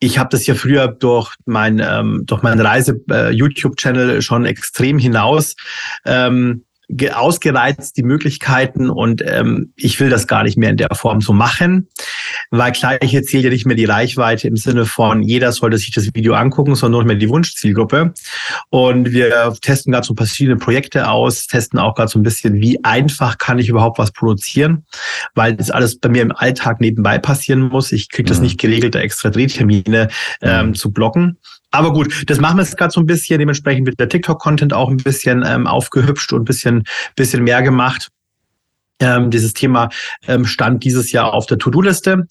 ich 0.00 0.18
habe 0.18 0.30
das 0.30 0.46
ja 0.46 0.54
früher 0.54 0.88
durch 0.88 1.34
mein 1.44 1.78
ähm, 1.78 2.22
durch 2.24 2.42
meinen 2.42 2.60
Reise 2.60 3.00
äh, 3.10 3.30
YouTube 3.30 3.76
Channel 3.76 4.22
schon 4.22 4.46
extrem 4.46 4.98
hinaus 4.98 5.54
ähm, 6.06 6.64
ausgereizt, 7.12 7.96
die 7.96 8.02
Möglichkeiten 8.02 8.90
und 8.90 9.22
ähm, 9.26 9.72
ich 9.76 10.00
will 10.00 10.10
das 10.10 10.26
gar 10.26 10.42
nicht 10.42 10.56
mehr 10.56 10.70
in 10.70 10.76
der 10.76 10.94
Form 10.94 11.20
so 11.20 11.32
machen, 11.32 11.88
weil 12.50 12.72
gleich 12.72 13.10
zählt 13.24 13.44
ja 13.44 13.50
nicht 13.50 13.66
mehr 13.66 13.76
die 13.76 13.84
Reichweite 13.84 14.48
im 14.48 14.56
Sinne 14.56 14.86
von 14.86 15.22
jeder 15.22 15.52
sollte 15.52 15.78
sich 15.78 15.92
das 15.92 16.14
Video 16.14 16.34
angucken, 16.34 16.74
sondern 16.74 17.00
nur 17.00 17.04
mehr 17.04 17.16
die 17.16 17.28
Wunschzielgruppe. 17.28 18.12
Und 18.70 19.12
wir 19.12 19.54
testen 19.60 19.92
gerade 19.92 20.06
so 20.06 20.14
verschiedene 20.14 20.56
Projekte 20.56 21.08
aus, 21.08 21.46
testen 21.46 21.78
auch 21.78 21.94
gerade 21.94 22.10
so 22.10 22.18
ein 22.18 22.22
bisschen, 22.22 22.60
wie 22.60 22.82
einfach 22.84 23.38
kann 23.38 23.58
ich 23.58 23.68
überhaupt 23.68 23.98
was 23.98 24.12
produzieren, 24.12 24.84
weil 25.34 25.56
das 25.56 25.70
alles 25.70 25.98
bei 25.98 26.08
mir 26.08 26.22
im 26.22 26.32
Alltag 26.32 26.80
nebenbei 26.80 27.18
passieren 27.18 27.60
muss. 27.60 27.92
Ich 27.92 28.08
kriege 28.08 28.28
das 28.28 28.38
mhm. 28.38 28.44
nicht 28.44 28.60
geregelt, 28.60 28.94
da 28.94 29.00
extra 29.00 29.30
Drehtermine 29.30 30.08
ähm, 30.42 30.68
mhm. 30.68 30.74
zu 30.74 30.92
blocken. 30.92 31.38
Aber 31.70 31.92
gut, 31.92 32.24
das 32.28 32.40
machen 32.40 32.56
wir 32.56 32.64
jetzt 32.64 32.76
gerade 32.76 32.92
so 32.92 33.00
ein 33.00 33.06
bisschen. 33.06 33.38
Dementsprechend 33.38 33.86
wird 33.86 34.00
der 34.00 34.08
TikTok-Content 34.08 34.72
auch 34.72 34.90
ein 34.90 34.96
bisschen 34.96 35.44
ähm, 35.46 35.66
aufgehübscht 35.66 36.32
und 36.32 36.42
ein 36.42 36.44
bisschen, 36.44 36.84
bisschen 37.16 37.44
mehr 37.44 37.62
gemacht. 37.62 38.08
Ähm, 39.00 39.30
dieses 39.30 39.54
Thema 39.54 39.88
ähm, 40.28 40.44
stand 40.44 40.84
dieses 40.84 41.10
Jahr 41.10 41.32
auf 41.32 41.46
der 41.46 41.58
To-Do-Liste. 41.58 42.26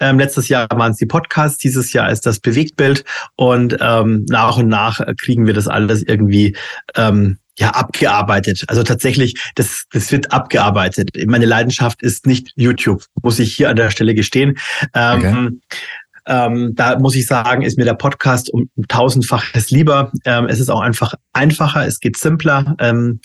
Ähm, 0.00 0.18
letztes 0.18 0.48
Jahr 0.48 0.66
waren 0.70 0.92
es 0.92 0.96
die 0.96 1.06
Podcasts, 1.06 1.58
dieses 1.58 1.92
Jahr 1.92 2.10
ist 2.10 2.24
das 2.24 2.40
Bewegtbild 2.40 3.04
und 3.36 3.76
ähm, 3.80 4.24
nach 4.30 4.56
und 4.56 4.68
nach 4.68 5.00
kriegen 5.20 5.46
wir 5.46 5.52
das 5.52 5.68
alles 5.68 6.02
irgendwie 6.02 6.56
ähm, 6.94 7.36
ja 7.58 7.70
abgearbeitet. 7.70 8.64
Also 8.68 8.82
tatsächlich, 8.82 9.34
das, 9.54 9.84
das 9.92 10.10
wird 10.12 10.32
abgearbeitet. 10.32 11.10
Meine 11.26 11.46
Leidenschaft 11.46 12.02
ist 12.02 12.26
nicht 12.26 12.52
YouTube, 12.56 13.04
muss 13.22 13.38
ich 13.38 13.54
hier 13.54 13.68
an 13.68 13.76
der 13.76 13.90
Stelle 13.90 14.14
gestehen. 14.14 14.58
Ähm, 14.94 15.18
okay. 15.18 15.78
Ähm, 16.26 16.74
da 16.74 16.98
muss 16.98 17.14
ich 17.14 17.26
sagen, 17.26 17.62
ist 17.62 17.76
mir 17.76 17.84
der 17.84 17.94
Podcast 17.94 18.52
um 18.52 18.68
tausendfaches 18.88 19.70
lieber. 19.70 20.10
Ähm, 20.24 20.46
es 20.46 20.60
ist 20.60 20.70
auch 20.70 20.80
einfach 20.80 21.14
einfacher, 21.32 21.86
es 21.86 22.00
geht 22.00 22.16
simpler 22.16 22.76
ähm, 22.78 23.20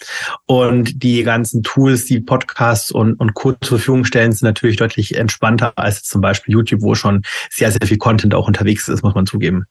und 0.46 1.02
die 1.04 1.24
ganzen 1.24 1.64
Tools, 1.64 2.06
die 2.06 2.20
Podcasts 2.20 2.92
und, 2.92 3.14
und 3.16 3.34
Co. 3.34 3.54
zur 3.54 3.78
Verfügung 3.78 4.06
stellen, 4.06 4.32
sind 4.32 4.46
natürlich 4.46 4.78
deutlich 4.78 5.16
entspannter 5.16 5.74
als 5.76 6.04
zum 6.04 6.22
Beispiel 6.22 6.54
YouTube, 6.54 6.82
wo 6.82 6.96
schon 6.96 7.22
sehr, 7.50 7.72
sehr 7.72 7.88
viel 7.88 7.98
Content 7.98 8.34
auch 8.34 8.48
unterwegs 8.48 8.88
ist, 8.88 9.04
muss 9.04 9.16
man 9.16 9.26
zugeben. 9.26 9.66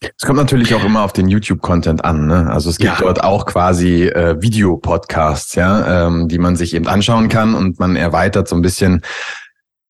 Es 0.00 0.24
kommt 0.24 0.38
natürlich 0.38 0.74
auch 0.74 0.84
immer 0.84 1.02
auf 1.02 1.12
den 1.12 1.26
YouTube-Content 1.28 2.04
an. 2.04 2.28
Ne? 2.28 2.48
Also 2.50 2.70
es 2.70 2.78
gibt 2.78 2.92
ja. 2.92 3.00
dort 3.00 3.24
auch 3.24 3.46
quasi 3.46 4.04
äh, 4.04 4.40
Videopodcasts, 4.40 5.56
ja, 5.56 6.06
ähm, 6.06 6.28
die 6.28 6.38
man 6.38 6.54
sich 6.54 6.74
eben 6.74 6.86
anschauen 6.86 7.28
kann 7.28 7.54
und 7.54 7.80
man 7.80 7.96
erweitert 7.96 8.46
so 8.46 8.54
ein 8.54 8.62
bisschen 8.62 9.02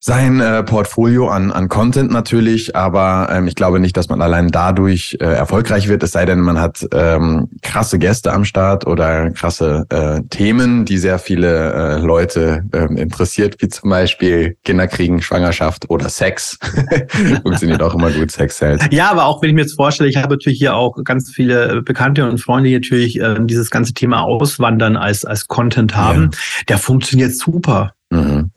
sein 0.01 0.41
äh, 0.41 0.63
Portfolio 0.63 1.29
an, 1.29 1.51
an 1.51 1.69
Content 1.69 2.13
natürlich, 2.13 2.77
aber 2.77 3.29
ähm, 3.33 3.49
ich 3.49 3.57
glaube 3.57 3.81
nicht, 3.81 3.97
dass 3.97 4.09
man 4.09 4.23
allein 4.23 4.49
dadurch 4.49 5.17
äh, 5.21 5.25
erfolgreich 5.25 5.89
wird, 5.89 6.05
es 6.05 6.13
sei 6.13 6.25
denn, 6.25 6.39
man 6.39 6.61
hat 6.61 6.87
ähm, 6.95 7.49
krasse 7.63 7.99
Gäste 7.99 8.33
am 8.33 8.45
Start 8.45 8.87
oder 8.87 9.31
krasse 9.31 9.87
äh, 9.89 10.21
Themen, 10.31 10.85
die 10.85 10.99
sehr 10.99 11.19
viele 11.19 11.73
äh, 11.73 11.99
Leute 11.99 12.65
ähm, 12.73 12.97
interessiert, 12.97 13.57
wie 13.59 13.69
zum 13.69 13.91
Beispiel 13.91 14.57
Kinderkriegen, 14.65 15.21
Schwangerschaft 15.21 15.91
oder 15.91 16.09
Sex. 16.09 16.59
Funktioniert 17.43 17.83
auch 17.83 17.95
immer 17.95 18.13
gut, 18.13 18.31
Sex 18.31 18.61
hält. 18.61 18.93
Ja, 18.93 19.11
aber 19.11 19.25
auch 19.25 19.43
wenn 19.43 19.51
ich 19.51 19.55
mir 19.57 19.63
jetzt 19.63 19.75
vorstelle, 19.75 20.09
ich 20.09 20.17
habe 20.17 20.35
natürlich 20.35 20.59
hier 20.59 20.77
auch 20.77 20.95
ganz 21.03 21.33
viele 21.33 21.83
Bekannte 21.83 22.29
und 22.29 22.39
Freunde, 22.39 22.69
die 22.69 22.75
natürlich 22.77 23.21
äh, 23.21 23.35
dieses 23.41 23.71
ganze 23.71 23.95
Thema 23.95 24.23
Auswandern 24.23 24.97
als, 24.97 25.25
als 25.25 25.49
Content 25.49 25.97
haben, 25.97 26.31
ja. 26.33 26.39
der 26.69 26.79
funktioniert 26.79 27.35
super. 27.35 27.95
Mhm. 28.11 28.53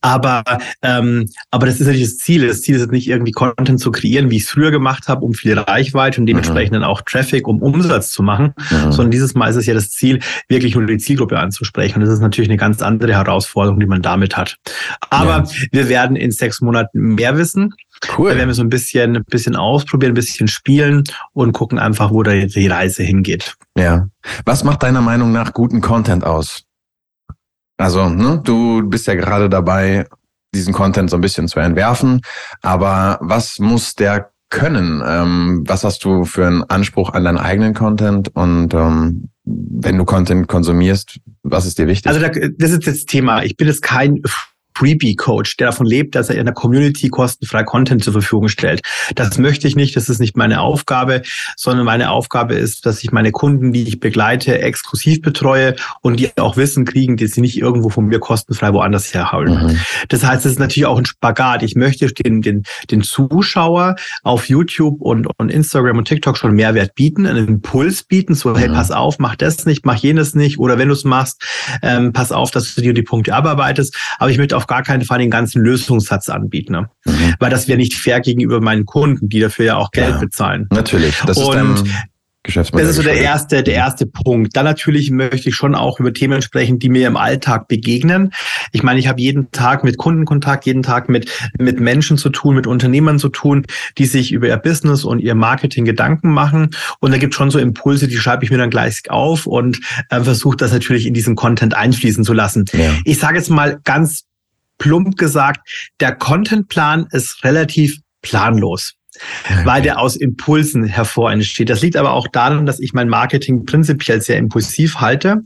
Aber, 0.00 0.42
ähm, 0.82 1.28
aber 1.50 1.66
das 1.66 1.76
ist 1.76 1.86
natürlich 1.86 2.04
das 2.08 2.18
Ziel. 2.18 2.46
Das 2.46 2.62
Ziel 2.62 2.76
ist 2.76 2.90
nicht 2.90 3.08
irgendwie 3.08 3.32
Content 3.32 3.80
zu 3.80 3.90
kreieren, 3.90 4.30
wie 4.30 4.36
ich 4.36 4.44
es 4.44 4.50
früher 4.50 4.70
gemacht 4.70 5.08
habe, 5.08 5.24
um 5.24 5.34
viel 5.34 5.58
Reichweite 5.58 6.20
und 6.20 6.26
dementsprechend 6.26 6.72
mhm. 6.72 6.80
dann 6.80 6.84
auch 6.84 7.02
Traffic, 7.02 7.46
um 7.46 7.62
Umsatz 7.62 8.10
zu 8.10 8.22
machen, 8.22 8.54
mhm. 8.70 8.92
sondern 8.92 9.10
dieses 9.10 9.34
Mal 9.34 9.48
ist 9.48 9.56
es 9.56 9.66
ja 9.66 9.74
das 9.74 9.90
Ziel, 9.90 10.20
wirklich 10.48 10.74
nur 10.74 10.86
die 10.86 10.98
Zielgruppe 10.98 11.38
anzusprechen. 11.38 11.96
Und 11.96 12.06
das 12.06 12.14
ist 12.14 12.20
natürlich 12.20 12.50
eine 12.50 12.58
ganz 12.58 12.82
andere 12.82 13.14
Herausforderung, 13.14 13.80
die 13.80 13.86
man 13.86 14.02
damit 14.02 14.36
hat. 14.36 14.56
Aber 15.10 15.44
ja. 15.44 15.66
wir 15.72 15.88
werden 15.88 16.16
in 16.16 16.30
sechs 16.30 16.60
Monaten 16.60 17.14
mehr 17.14 17.36
wissen. 17.36 17.74
Cool. 18.16 18.30
Da 18.30 18.36
werden 18.36 18.48
wir 18.48 18.54
so 18.54 18.62
ein 18.62 18.68
bisschen, 18.68 19.16
ein 19.16 19.24
bisschen 19.24 19.56
ausprobieren, 19.56 20.12
ein 20.12 20.14
bisschen 20.14 20.48
spielen 20.48 21.04
und 21.32 21.52
gucken 21.52 21.78
einfach, 21.78 22.10
wo 22.10 22.22
da 22.22 22.32
die 22.32 22.66
Reise 22.66 23.02
hingeht. 23.02 23.54
Ja. 23.76 24.08
Was 24.44 24.64
macht 24.64 24.82
deiner 24.82 25.00
Meinung 25.00 25.32
nach 25.32 25.52
guten 25.52 25.80
Content 25.80 26.24
aus? 26.24 26.64
Also, 27.82 28.08
ne, 28.08 28.40
du 28.44 28.88
bist 28.88 29.08
ja 29.08 29.16
gerade 29.16 29.50
dabei, 29.50 30.06
diesen 30.54 30.72
Content 30.72 31.10
so 31.10 31.16
ein 31.16 31.20
bisschen 31.20 31.48
zu 31.48 31.58
entwerfen. 31.58 32.20
Aber 32.60 33.18
was 33.20 33.58
muss 33.58 33.96
der 33.96 34.30
können? 34.50 35.02
Ähm, 35.04 35.64
was 35.66 35.82
hast 35.82 36.04
du 36.04 36.24
für 36.24 36.46
einen 36.46 36.62
Anspruch 36.62 37.12
an 37.12 37.24
deinen 37.24 37.38
eigenen 37.38 37.74
Content? 37.74 38.28
Und 38.36 38.72
ähm, 38.72 39.30
wenn 39.44 39.98
du 39.98 40.04
Content 40.04 40.46
konsumierst, 40.46 41.18
was 41.42 41.66
ist 41.66 41.78
dir 41.78 41.88
wichtig? 41.88 42.06
Also 42.06 42.20
da, 42.20 42.28
das 42.28 42.70
ist 42.70 42.86
das 42.86 43.04
Thema. 43.04 43.42
Ich 43.42 43.56
bin 43.56 43.66
jetzt 43.66 43.82
kein 43.82 44.22
Freebie-Coach, 44.74 45.56
der 45.56 45.68
davon 45.68 45.86
lebt, 45.86 46.14
dass 46.14 46.30
er 46.30 46.36
in 46.36 46.46
der 46.46 46.54
Community 46.54 47.08
kostenfrei 47.08 47.64
Content 47.64 48.04
zur 48.04 48.12
Verfügung 48.12 48.48
stellt. 48.48 48.80
Das 49.14 49.38
möchte 49.38 49.68
ich 49.68 49.76
nicht, 49.76 49.96
das 49.96 50.08
ist 50.08 50.18
nicht 50.18 50.36
meine 50.36 50.60
Aufgabe, 50.60 51.22
sondern 51.56 51.84
meine 51.86 52.10
Aufgabe 52.10 52.54
ist, 52.54 52.86
dass 52.86 53.02
ich 53.02 53.12
meine 53.12 53.32
Kunden, 53.32 53.72
die 53.72 53.82
ich 53.82 54.00
begleite, 54.00 54.60
exklusiv 54.60 55.22
betreue 55.22 55.76
und 56.00 56.18
die 56.18 56.30
auch 56.38 56.56
Wissen 56.56 56.84
kriegen, 56.84 57.16
die 57.16 57.26
sie 57.26 57.40
nicht 57.40 57.58
irgendwo 57.58 57.88
von 57.88 58.06
mir 58.06 58.18
kostenfrei 58.18 58.72
woanders 58.72 59.12
herholen. 59.14 59.66
Mhm. 59.66 59.80
Das 60.08 60.24
heißt, 60.24 60.46
es 60.46 60.52
ist 60.52 60.58
natürlich 60.58 60.86
auch 60.86 60.98
ein 60.98 61.06
Spagat. 61.06 61.62
Ich 61.62 61.74
möchte 61.74 62.06
den, 62.06 62.42
den, 62.42 62.64
den 62.90 63.02
Zuschauer 63.02 63.96
auf 64.22 64.48
YouTube 64.48 65.00
und, 65.00 65.26
und 65.38 65.50
Instagram 65.50 65.98
und 65.98 66.08
TikTok 66.08 66.36
schon 66.36 66.54
Mehrwert 66.54 66.94
bieten, 66.94 67.26
einen 67.26 67.48
Impuls 67.48 68.02
bieten, 68.02 68.34
so, 68.34 68.56
hey, 68.56 68.68
mhm. 68.68 68.74
pass 68.74 68.90
auf, 68.90 69.18
mach 69.18 69.36
das 69.36 69.66
nicht, 69.66 69.86
mach 69.86 69.96
jenes 69.96 70.34
nicht, 70.34 70.58
oder 70.58 70.78
wenn 70.78 70.88
du 70.88 70.94
es 70.94 71.04
machst, 71.04 71.42
ähm, 71.82 72.12
pass 72.12 72.32
auf, 72.32 72.50
dass 72.50 72.74
du 72.74 72.80
dir 72.80 72.94
die 72.94 73.02
Punkte 73.02 73.34
abarbeitest. 73.34 73.96
Aber 74.18 74.30
ich 74.30 74.38
möchte 74.38 74.56
auf 74.62 74.66
gar 74.68 74.82
keinen 74.82 75.02
Fall 75.04 75.18
den 75.18 75.30
ganzen 75.30 75.62
Lösungssatz 75.62 76.28
anbieten, 76.28 76.72
ne? 76.72 76.90
Mhm. 77.04 77.34
weil 77.38 77.50
das 77.50 77.68
wäre 77.68 77.78
nicht 77.78 77.94
fair 77.94 78.20
gegenüber 78.20 78.60
meinen 78.60 78.86
Kunden, 78.86 79.28
die 79.28 79.40
dafür 79.40 79.64
ja 79.64 79.76
auch 79.76 79.90
Geld 79.90 80.14
ja, 80.14 80.18
bezahlen. 80.18 80.68
Natürlich. 80.70 81.20
Das 81.26 81.36
und 81.36 81.74
ist 81.74 81.92
Geschäftsmodell. 82.44 82.86
Das 82.86 82.96
ist 82.96 83.04
so 83.04 83.08
der 83.08 83.20
erste, 83.20 83.62
der 83.62 83.74
erste 83.74 84.06
Punkt. 84.06 84.56
Dann 84.56 84.64
natürlich 84.64 85.10
möchte 85.10 85.48
ich 85.48 85.54
schon 85.54 85.74
auch 85.74 86.00
über 86.00 86.12
Themen 86.12 86.42
sprechen, 86.42 86.78
die 86.78 86.88
mir 86.88 87.06
im 87.06 87.16
Alltag 87.16 87.68
begegnen. 87.68 88.32
Ich 88.72 88.82
meine, 88.82 88.98
ich 88.98 89.06
habe 89.06 89.20
jeden 89.20 89.52
Tag 89.52 89.84
mit 89.84 89.96
Kunden 89.96 90.24
Kontakt, 90.24 90.66
jeden 90.66 90.82
Tag 90.82 91.08
mit, 91.08 91.30
mit 91.58 91.78
Menschen 91.78 92.18
zu 92.18 92.30
tun, 92.30 92.56
mit 92.56 92.66
Unternehmern 92.66 93.18
zu 93.18 93.28
tun, 93.28 93.64
die 93.96 94.06
sich 94.06 94.32
über 94.32 94.48
ihr 94.48 94.56
Business 94.56 95.04
und 95.04 95.20
ihr 95.20 95.36
Marketing 95.36 95.84
Gedanken 95.84 96.30
machen. 96.30 96.70
Und 96.98 97.12
da 97.12 97.18
gibt 97.18 97.34
schon 97.34 97.50
so 97.50 97.58
Impulse, 97.58 98.08
die 98.08 98.16
schreibe 98.16 98.44
ich 98.44 98.50
mir 98.50 98.58
dann 98.58 98.70
gleich 98.70 99.08
auf 99.08 99.46
und 99.46 99.80
äh, 100.10 100.20
versuche 100.20 100.56
das 100.56 100.72
natürlich 100.72 101.06
in 101.06 101.14
diesen 101.14 101.36
Content 101.36 101.74
einfließen 101.74 102.24
zu 102.24 102.32
lassen. 102.32 102.64
Ja. 102.72 102.90
Ich 103.04 103.18
sage 103.18 103.38
jetzt 103.38 103.50
mal 103.50 103.80
ganz 103.84 104.24
plump 104.82 105.16
gesagt, 105.16 105.68
der 106.00 106.14
Contentplan 106.14 107.06
ist 107.12 107.44
relativ 107.44 108.00
planlos 108.20 108.94
okay. 109.44 109.64
weil 109.64 109.82
der 109.82 109.98
aus 110.00 110.16
Impulsen 110.16 110.84
hervor 110.84 111.30
entsteht. 111.30 111.70
Das 111.70 111.82
liegt 111.82 111.96
aber 111.96 112.12
auch 112.12 112.26
daran, 112.28 112.66
dass 112.66 112.80
ich 112.80 112.92
mein 112.92 113.08
Marketing 113.08 113.64
prinzipiell 113.64 114.20
sehr 114.20 114.38
impulsiv 114.38 114.96
halte 114.96 115.42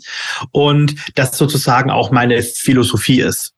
und 0.53 0.95
das 1.15 1.37
sozusagen 1.37 1.91
auch 1.91 2.11
meine 2.11 2.43
Philosophie 2.43 3.21
ist. 3.21 3.53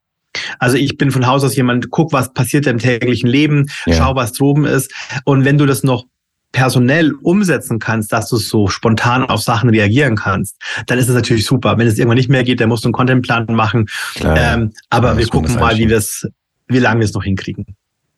Also 0.58 0.76
ich 0.76 0.96
bin 0.96 1.10
von 1.10 1.26
Haus 1.26 1.44
aus 1.44 1.56
jemand, 1.56 1.90
guck, 1.90 2.12
was 2.12 2.32
passiert 2.32 2.66
im 2.66 2.78
täglichen 2.78 3.28
Leben, 3.28 3.70
ja. 3.86 3.94
schau, 3.94 4.14
was 4.14 4.32
droben 4.32 4.64
ist. 4.64 4.92
Und 5.24 5.44
wenn 5.44 5.58
du 5.58 5.66
das 5.66 5.82
noch 5.82 6.04
personell 6.52 7.12
umsetzen 7.22 7.78
kannst, 7.78 8.12
dass 8.12 8.28
du 8.28 8.36
so 8.36 8.68
spontan 8.68 9.24
auf 9.24 9.42
Sachen 9.42 9.70
reagieren 9.70 10.16
kannst, 10.16 10.56
dann 10.86 10.98
ist 10.98 11.08
es 11.08 11.14
natürlich 11.14 11.44
super. 11.44 11.76
Wenn 11.78 11.86
es 11.86 11.98
irgendwann 11.98 12.16
nicht 12.16 12.30
mehr 12.30 12.44
geht, 12.44 12.60
dann 12.60 12.68
musst 12.68 12.84
du 12.84 12.88
einen 12.88 12.94
Contentplan 12.94 13.46
machen. 13.50 13.86
Ähm, 14.22 14.72
aber 14.90 15.16
wir 15.18 15.26
gucken 15.28 15.54
mal, 15.56 15.76
wie 15.76 15.88
wir 15.88 15.98
es, 15.98 16.26
wie 16.68 16.78
lange 16.78 17.00
wir 17.00 17.04
es 17.04 17.14
noch 17.14 17.24
hinkriegen. 17.24 17.66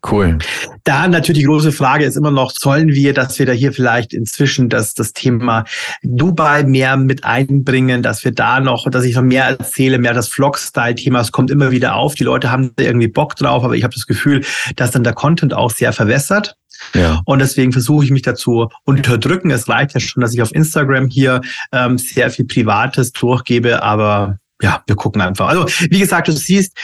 Cool. 0.09 0.39
Da 0.85 1.09
natürlich 1.09 1.41
die 1.41 1.47
große 1.47 1.73
Frage 1.73 2.07
ist 2.07 2.17
immer 2.17 2.31
noch, 2.31 2.53
sollen 2.53 2.89
wir, 2.89 3.13
dass 3.13 3.39
wir 3.39 3.45
da 3.45 3.53
hier 3.53 3.73
vielleicht 3.73 4.15
inzwischen 4.15 4.71
das, 4.71 4.95
das 4.95 5.13
Thema 5.13 5.65
Dubai 6.03 6.63
mehr 6.63 6.97
mit 6.97 7.25
einbringen, 7.25 8.03
dass 8.03 8.25
wir 8.25 8.33
da 8.33 8.61
noch, 8.61 8.89
dass 8.91 9.05
ich 9.05 9.15
noch 9.15 9.23
mehr 9.23 9.45
erzähle, 9.45 9.99
mehr 9.99 10.15
das 10.15 10.29
Vlog-Style-Thema, 10.29 11.21
es 11.21 11.33
kommt 11.33 11.51
immer 11.51 11.71
wieder 11.71 11.97
auf, 11.97 12.15
die 12.15 12.25
Leute 12.25 12.51
haben 12.51 12.71
da 12.77 12.85
irgendwie 12.85 13.09
Bock 13.09 13.37
drauf, 13.37 13.63
aber 13.63 13.75
ich 13.75 13.85
habe 13.85 13.95
das 13.95 14.07
Gefühl, 14.07 14.43
dass 14.77 14.91
dann 14.91 15.05
der 15.05 15.13
Content 15.13 15.53
auch 15.53 15.71
sehr 15.71 15.93
verwässert. 15.93 16.57
Ja. 16.95 17.21
Und 17.25 17.41
deswegen 17.41 17.73
versuche 17.73 18.05
ich 18.05 18.11
mich 18.11 18.23
dazu 18.23 18.69
unterdrücken. 18.85 19.51
Es 19.51 19.69
reicht 19.69 19.95
ja 19.95 20.01
schon, 20.01 20.21
dass 20.21 20.35
ich 20.35 20.43
auf 20.43 20.55
Instagram 20.55 21.09
hier 21.09 21.41
ähm, 21.73 21.99
sehr 21.99 22.31
viel 22.31 22.47
Privates 22.47 23.13
durchgebe, 23.13 23.83
aber 23.83 24.39
ja, 24.63 24.83
wir 24.87 24.97
gucken 24.97 25.23
einfach. 25.23 25.49
Also, 25.49 25.67
wie 25.91 25.99
gesagt, 25.99 26.29
du 26.29 26.33
siehst, 26.33 26.77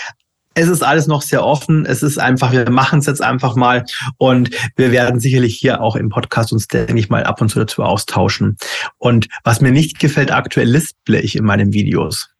es 0.56 0.68
ist 0.68 0.82
alles 0.82 1.06
noch 1.06 1.20
sehr 1.20 1.44
offen. 1.44 1.84
Es 1.84 2.02
ist 2.02 2.18
einfach, 2.18 2.50
wir 2.50 2.70
machen 2.70 3.00
es 3.00 3.06
jetzt 3.06 3.22
einfach 3.22 3.56
mal 3.56 3.84
und 4.16 4.50
wir 4.74 4.90
werden 4.90 5.20
sicherlich 5.20 5.54
hier 5.56 5.82
auch 5.82 5.96
im 5.96 6.08
Podcast 6.08 6.52
uns, 6.52 6.66
denke 6.66 6.98
ich 6.98 7.10
mal, 7.10 7.24
ab 7.24 7.42
und 7.42 7.50
zu 7.50 7.58
dazu 7.58 7.82
austauschen. 7.82 8.56
Und 8.96 9.28
was 9.44 9.60
mir 9.60 9.70
nicht 9.70 9.98
gefällt, 9.98 10.32
aktuell 10.32 10.68
lisple 10.68 11.20
ich 11.20 11.36
in 11.36 11.44
meinen 11.44 11.74
Videos. 11.74 12.30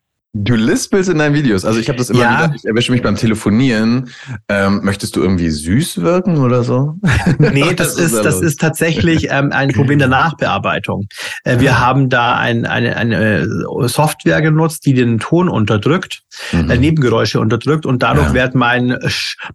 Du 0.43 0.55
lispelst 0.55 1.09
in 1.09 1.17
deinen 1.17 1.33
Videos. 1.33 1.65
Also 1.65 1.79
ich 1.79 1.89
habe 1.89 1.97
das 1.97 2.09
immer 2.09 2.21
ja. 2.21 2.43
wieder, 2.45 2.55
ich 2.55 2.65
erwische 2.65 2.91
mich 2.91 3.01
beim 3.01 3.15
Telefonieren. 3.15 4.09
Ähm, 4.47 4.81
möchtest 4.83 5.15
du 5.15 5.21
irgendwie 5.21 5.49
süß 5.49 6.01
wirken 6.01 6.37
oder 6.37 6.63
so? 6.63 6.95
Nee, 7.39 7.73
das, 7.75 7.97
ist, 7.97 8.13
das 8.13 8.41
ist 8.41 8.59
tatsächlich 8.59 9.27
ähm, 9.29 9.51
ein 9.51 9.69
Problem 9.69 9.99
der 9.99 10.07
Nachbearbeitung. 10.07 11.07
Äh, 11.43 11.59
wir 11.59 11.71
ja. 11.71 11.79
haben 11.79 12.09
da 12.09 12.35
ein, 12.35 12.65
eine, 12.65 12.95
eine 12.95 13.39
äh, 13.39 13.87
Software 13.87 14.41
genutzt, 14.41 14.85
die 14.85 14.93
den 14.93 15.19
Ton 15.19 15.49
unterdrückt, 15.49 16.23
mhm. 16.51 16.69
äh, 16.69 16.77
Nebengeräusche 16.77 17.39
unterdrückt 17.39 17.85
und 17.85 18.03
dadurch 18.03 18.29
ja. 18.29 18.33
wird 18.33 18.55
mein 18.55 18.97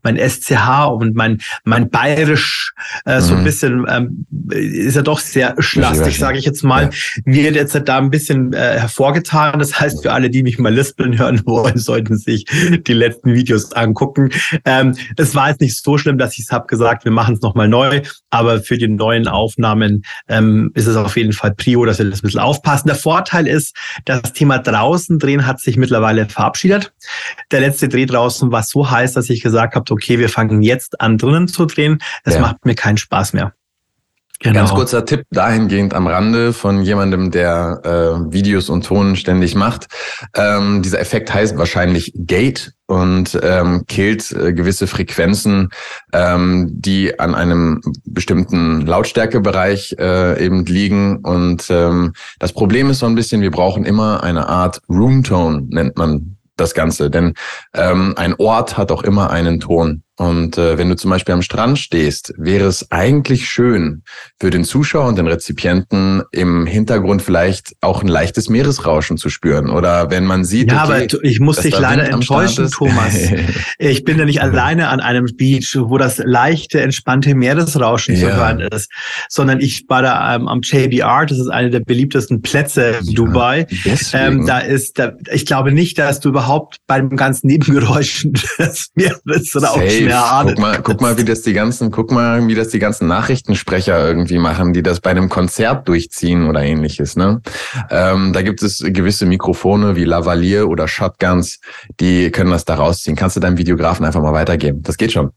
mein 0.03 0.17
SCH 0.17 0.87
und 0.89 1.15
mein 1.15 1.39
mein 1.65 1.91
Bayerisch 1.91 2.73
äh, 3.05 3.17
mhm. 3.17 3.21
so 3.21 3.35
ein 3.35 3.41
mhm. 3.41 3.45
bisschen 3.45 3.87
ähm, 3.89 4.27
ist 4.51 4.97
ja 4.97 5.03
doch 5.03 5.19
sehr 5.19 5.55
schlastig, 5.59 6.19
sage 6.19 6.39
ich 6.39 6.45
jetzt 6.45 6.63
mal, 6.63 6.91
wird 7.25 7.55
jetzt 7.55 7.81
da 7.85 7.99
ein 7.99 8.11
bisschen 8.11 8.53
äh, 8.53 8.79
hervorgetan. 8.79 9.59
Das 9.59 9.79
heißt 9.79 10.03
für 10.03 10.13
alle, 10.13 10.31
die 10.31 10.43
mich 10.43 10.59
mal 10.59 10.72
lispeln 10.73 11.19
hören 11.19 11.43
wollen, 11.45 11.79
sollten 11.79 12.17
sich 12.17 12.45
die 12.87 12.93
letzten 12.93 13.35
Videos 13.35 13.73
angucken. 13.73 14.31
Ähm, 14.65 14.97
es 15.17 15.35
war 15.35 15.51
jetzt 15.51 15.61
nicht 15.61 15.83
so 15.83 15.99
schlimm, 15.99 16.19
dass 16.19 16.35
ich 16.35 16.45
es 16.45 16.53
habe 16.53 16.67
gesagt, 16.67 17.05
wir 17.05 17.13
machen 17.13 17.35
es 17.35 17.41
nochmal 17.41 17.69
neu, 17.69 18.03
aber 18.31 18.61
für 18.61 18.79
die 18.79 18.89
neuen 18.89 19.29
Aufnahmen 19.29 20.05
ähm, 20.29 20.71
ist 20.75 20.87
es 20.87 20.97
auf 20.97 21.17
jeden 21.17 21.33
Fall 21.33 21.55
Prio, 21.55 21.85
dass 21.85 21.99
wir 21.99 22.09
das 22.09 22.21
ein 22.21 22.23
bisschen 22.23 22.41
aufpassen. 22.41 22.89
Der 22.89 22.97
Vorteil 22.97 23.47
ist, 23.47 23.77
das 24.05 24.33
Thema 24.33 24.59
draußen 24.59 25.19
drehen 25.19 25.47
hat 25.47 25.61
sich 25.61 25.77
mittlerweile 25.77 26.29
verabschiedet. 26.29 26.93
Der 27.51 27.61
letzte 27.61 27.89
Dreh 27.89 28.07
draußen 28.07 28.51
war 28.51 28.63
so 28.63 28.91
heiß, 28.91 29.13
dass 29.13 29.31
ich 29.31 29.43
gesagt 29.43 29.75
habe, 29.75 29.91
okay, 29.93 30.19
wir 30.19 30.29
fangen 30.29 30.63
jetzt 30.63 31.01
an 31.01 31.19
drinnen 31.19 31.49
zu 31.49 31.67
drehen. 31.67 31.99
Es 32.25 32.35
ja. 32.35 32.41
macht 32.41 32.65
mir 32.65 32.75
keinen 32.75 32.97
Spaß 32.97 33.33
mehr. 33.33 33.53
Genau. 34.43 34.59
Ganz 34.59 34.71
kurzer 34.71 35.05
Tipp 35.05 35.23
dahingehend 35.31 35.95
am 35.95 36.09
Rande 36.09 36.53
von 36.53 36.83
jemandem, 36.83 37.31
der 37.31 37.81
äh, 37.85 38.33
Videos 38.33 38.71
und 38.71 38.85
Ton 38.85 39.15
ständig 39.15 39.55
macht. 39.55 39.87
Ähm, 40.35 40.83
dieser 40.83 40.99
Effekt 40.99 41.33
heißt 41.33 41.57
wahrscheinlich 41.57 42.13
Gate 42.17 42.73
und 42.87 43.39
ähm, 43.41 43.85
killt 43.87 44.33
äh, 44.33 44.53
gewisse 44.53 44.89
Frequenzen, 44.89 45.69
ähm, 46.13 46.69
die 46.73 47.21
an 47.21 47.37
einem 47.37 47.81
bestimmten 48.05 48.85
Lautstärkebereich 48.85 49.95
äh, 50.01 50.45
eben 50.45 50.65
liegen. 50.67 51.19
Und 51.19 51.69
ähm, 51.71 52.13
das 52.41 52.53
Problem 52.53 52.91
ist 52.91 52.99
so 52.99 53.07
ein 53.07 53.15
bisschen, 53.15 53.43
wir 53.43 53.53
brauchen 53.53 53.85
immer 53.85 54.25
eine 54.25 54.49
Art 54.49 54.81
Roomtone, 54.89 55.69
nennt 55.69 55.97
man 55.97 56.37
das 56.57 56.75
Ganze. 56.75 57.11
Denn 57.11 57.35
ähm, 57.75 58.15
ein 58.17 58.35
Ort 58.39 58.77
hat 58.77 58.91
auch 58.91 59.05
immer 59.05 59.31
einen 59.31 59.61
Ton. 59.61 60.03
Und 60.23 60.57
äh, 60.57 60.79
wenn 60.79 60.89
du 60.89 60.95
zum 60.95 61.11
Beispiel 61.11 61.35
am 61.35 61.43
Strand 61.43 61.81
stehst, 61.81 62.33
wäre 62.37 62.67
es 62.67 62.93
eigentlich 62.93 63.49
schön 63.49 64.05
für 64.39 64.51
den 64.51 64.63
Zuschauer 64.63 65.09
und 65.09 65.19
den 65.19 65.27
Rezipienten 65.27 66.23
im 66.31 66.65
Hintergrund 66.65 67.23
vielleicht 67.23 67.73
auch 67.81 68.03
ein 68.03 68.09
leichtes 68.09 68.49
Meeresrauschen 68.49 69.17
zu 69.17 69.31
spüren. 69.31 69.69
Oder 69.69 70.13
wenn 70.13 70.25
man 70.25 70.45
sieht, 70.45 70.71
ja, 70.71 70.85
okay, 70.85 71.09
aber 71.09 71.25
ich 71.25 71.41
muss 71.41 71.57
dich 71.57 71.77
leider 71.77 72.09
enttäuschen, 72.09 72.71
Thomas. 72.71 73.17
ich 73.79 74.05
bin 74.05 74.17
ja 74.17 74.25
nicht 74.25 74.41
alleine 74.41 74.91
an 74.91 75.01
einem 75.01 75.27
Beach, 75.37 75.77
wo 75.77 75.99
das 75.99 76.19
leichte, 76.19 76.81
entspannte 76.81 77.35
Meeresrauschen 77.35 78.15
ja. 78.15 78.29
zu 78.29 78.37
hören 78.37 78.61
ist, 78.61 78.93
sondern 79.29 79.59
ich 79.59 79.87
war 79.89 80.03
da 80.03 80.37
ähm, 80.37 80.47
am 80.47 80.61
JBR. 80.63 81.27
Das 81.27 81.39
ist 81.41 81.49
eine 81.49 81.71
der 81.71 81.81
beliebtesten 81.81 82.43
Plätze 82.43 82.99
in 83.01 83.07
ja, 83.07 83.15
Dubai. 83.15 83.67
Ähm, 84.13 84.47
da 84.47 84.61
ist, 84.61 85.01
da, 85.01 85.15
ich 85.33 85.47
glaube 85.47 85.73
nicht, 85.73 85.99
dass 85.99 86.21
du 86.21 86.29
überhaupt 86.29 86.77
beim 86.87 87.17
ganzen 87.17 87.49
Nebengeräuschen 87.49 88.35
des 88.61 88.91
Meeresrauschen 88.95 90.12
Guck 90.45 90.59
mal, 90.59 90.81
guck 90.83 91.01
mal, 91.01 91.19
wie 91.19 91.25
das 91.25 91.43
die 91.43 91.53
ganzen, 91.53 91.91
guck 91.91 92.11
mal, 92.11 92.47
wie 92.47 92.55
das 92.55 92.69
die 92.69 92.79
ganzen 92.79 93.09
Nachrichtensprecher 93.09 94.07
irgendwie 94.07 94.39
machen, 94.39 94.73
die 94.73 94.83
das 94.83 95.01
bei 95.01 95.11
einem 95.11 95.29
Konzert 95.29 95.89
durchziehen 95.89 96.49
oder 96.49 96.63
ähnliches. 96.63 97.17
Ne? 97.17 97.41
Ähm, 97.91 98.33
da 98.33 98.43
gibt 98.43 98.63
es 98.63 98.83
gewisse 98.85 99.27
Mikrofone 99.27 99.97
wie 99.97 100.05
Lavalier 100.05 100.69
oder 100.69 100.89
Shotguns, 100.89 101.61
die 102.01 102.31
können 102.31 102.51
das 102.51 102.65
da 102.65 102.75
rausziehen. 102.75 103.17
Kannst 103.17 103.37
du 103.37 103.41
deinem 103.41 103.59
Videografen 103.59 104.05
einfach 104.05 104.23
mal 104.23 104.33
weitergeben? 104.33 104.83
Das 104.83 104.97
geht 104.97 105.13
schon. 105.13 105.31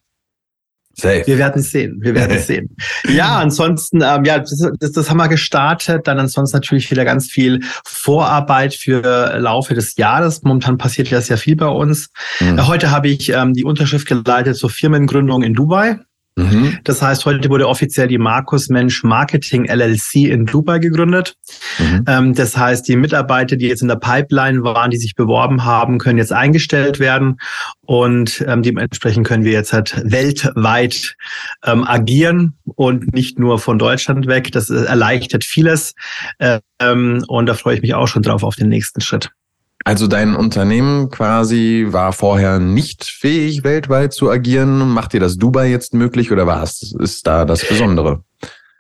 Safe. 0.96 1.24
Wir 1.26 1.38
werden 1.38 1.60
es 1.60 1.72
sehen. 1.72 1.98
Wir 2.02 2.16
werden 2.16 2.38
es 2.38 2.48
sehen. 2.48 2.76
Ja, 3.08 3.38
ansonsten, 3.38 4.02
ähm, 4.02 4.24
ja, 4.26 4.40
das, 4.40 4.66
das, 4.80 4.92
das 4.92 5.10
haben 5.10 5.18
wir 5.18 5.28
gestartet. 5.28 6.08
Dann 6.08 6.20
ansonsten 6.20 6.58
natürlich 6.58 6.90
wieder 6.90 7.06
ganz 7.06 7.30
viel 7.30 7.62
Vorarbeit 7.86 8.74
für 8.74 9.38
Laufe 9.38 9.74
des 9.74 9.98
Jahres. 9.98 10.44
Momentan 10.44 10.78
passiert 10.78 11.10
ja 11.10 11.22
sehr 11.22 11.38
viel 11.38 11.56
bei 11.56 11.68
uns. 11.68 12.10
Mhm. 12.40 12.68
Heute 12.68 12.92
habe 12.92 13.10
ich 13.10 13.30
ähm, 13.30 13.54
die 13.54 13.64
Unterschrift 13.64 14.08
geleitet 14.08 14.56
zur 14.56 14.70
Firmengründung 14.70 15.44
in 15.44 15.54
Dubai. 15.54 16.00
Mhm. 16.36 16.80
Das 16.84 17.02
heißt, 17.02 17.26
heute 17.26 17.50
wurde 17.50 17.68
offiziell 17.68 18.08
die 18.08 18.18
Markus 18.18 18.68
Mensch 18.68 19.04
Marketing 19.04 19.66
LLC 19.66 20.28
in 20.30 20.46
Dubai 20.46 20.80
gegründet. 20.80 21.38
Mhm. 21.80 22.04
Ähm, 22.08 22.34
das 22.34 22.58
heißt, 22.58 22.88
die 22.88 22.98
Mitarbeiter, 22.98 23.56
die 23.56 23.68
jetzt 23.68 23.82
in 23.82 23.88
der 23.88 23.96
Pipeline 23.96 24.64
waren, 24.64 24.92
die 24.92 24.98
sich 24.98 25.16
beworben 25.16 25.64
haben, 25.64 25.98
können 25.98 26.18
jetzt 26.18 26.34
eingestellt 26.34 27.00
werden 27.00 27.38
und 27.86 28.44
ähm, 28.48 28.64
dementsprechend 28.64 29.26
können 29.26 29.46
wir 29.46 29.54
jetzt 29.54 29.72
halt 29.72 30.02
weltweit 30.04 31.16
ähm, 31.64 31.86
agieren 31.88 32.56
und 32.66 33.14
nicht 33.14 33.40
nur 33.40 33.58
von 33.58 33.80
Deutschland 33.80 34.28
weg. 34.28 34.52
Das 34.52 34.70
erleichtert 34.70 35.46
vieles 35.46 35.94
ähm, 36.80 37.24
und 37.28 37.46
da 37.46 37.54
freue 37.54 37.76
ich 37.76 37.82
mich 37.82 37.94
auch 37.94 38.08
schon 38.08 38.24
drauf 38.24 38.44
auf 38.44 38.56
den 38.56 38.68
nächsten 38.68 39.00
Schritt. 39.00 39.32
Also 39.88 40.08
dein 40.08 40.36
Unternehmen 40.36 41.12
quasi 41.12 41.86
war 41.90 42.12
vorher 42.12 42.58
nicht 42.58 43.06
fähig, 43.06 43.64
weltweit 43.64 44.14
zu 44.14 44.32
agieren. 44.32 44.80
Macht 44.90 45.14
dir 45.14 45.20
das 45.20 45.38
Dubai 45.38 45.70
jetzt 45.70 45.94
möglich 45.94 46.32
oder 46.32 46.48
was 46.48 46.96
ist 46.98 47.28
da 47.28 47.46
das 47.46 47.64
Besondere? 47.68 48.24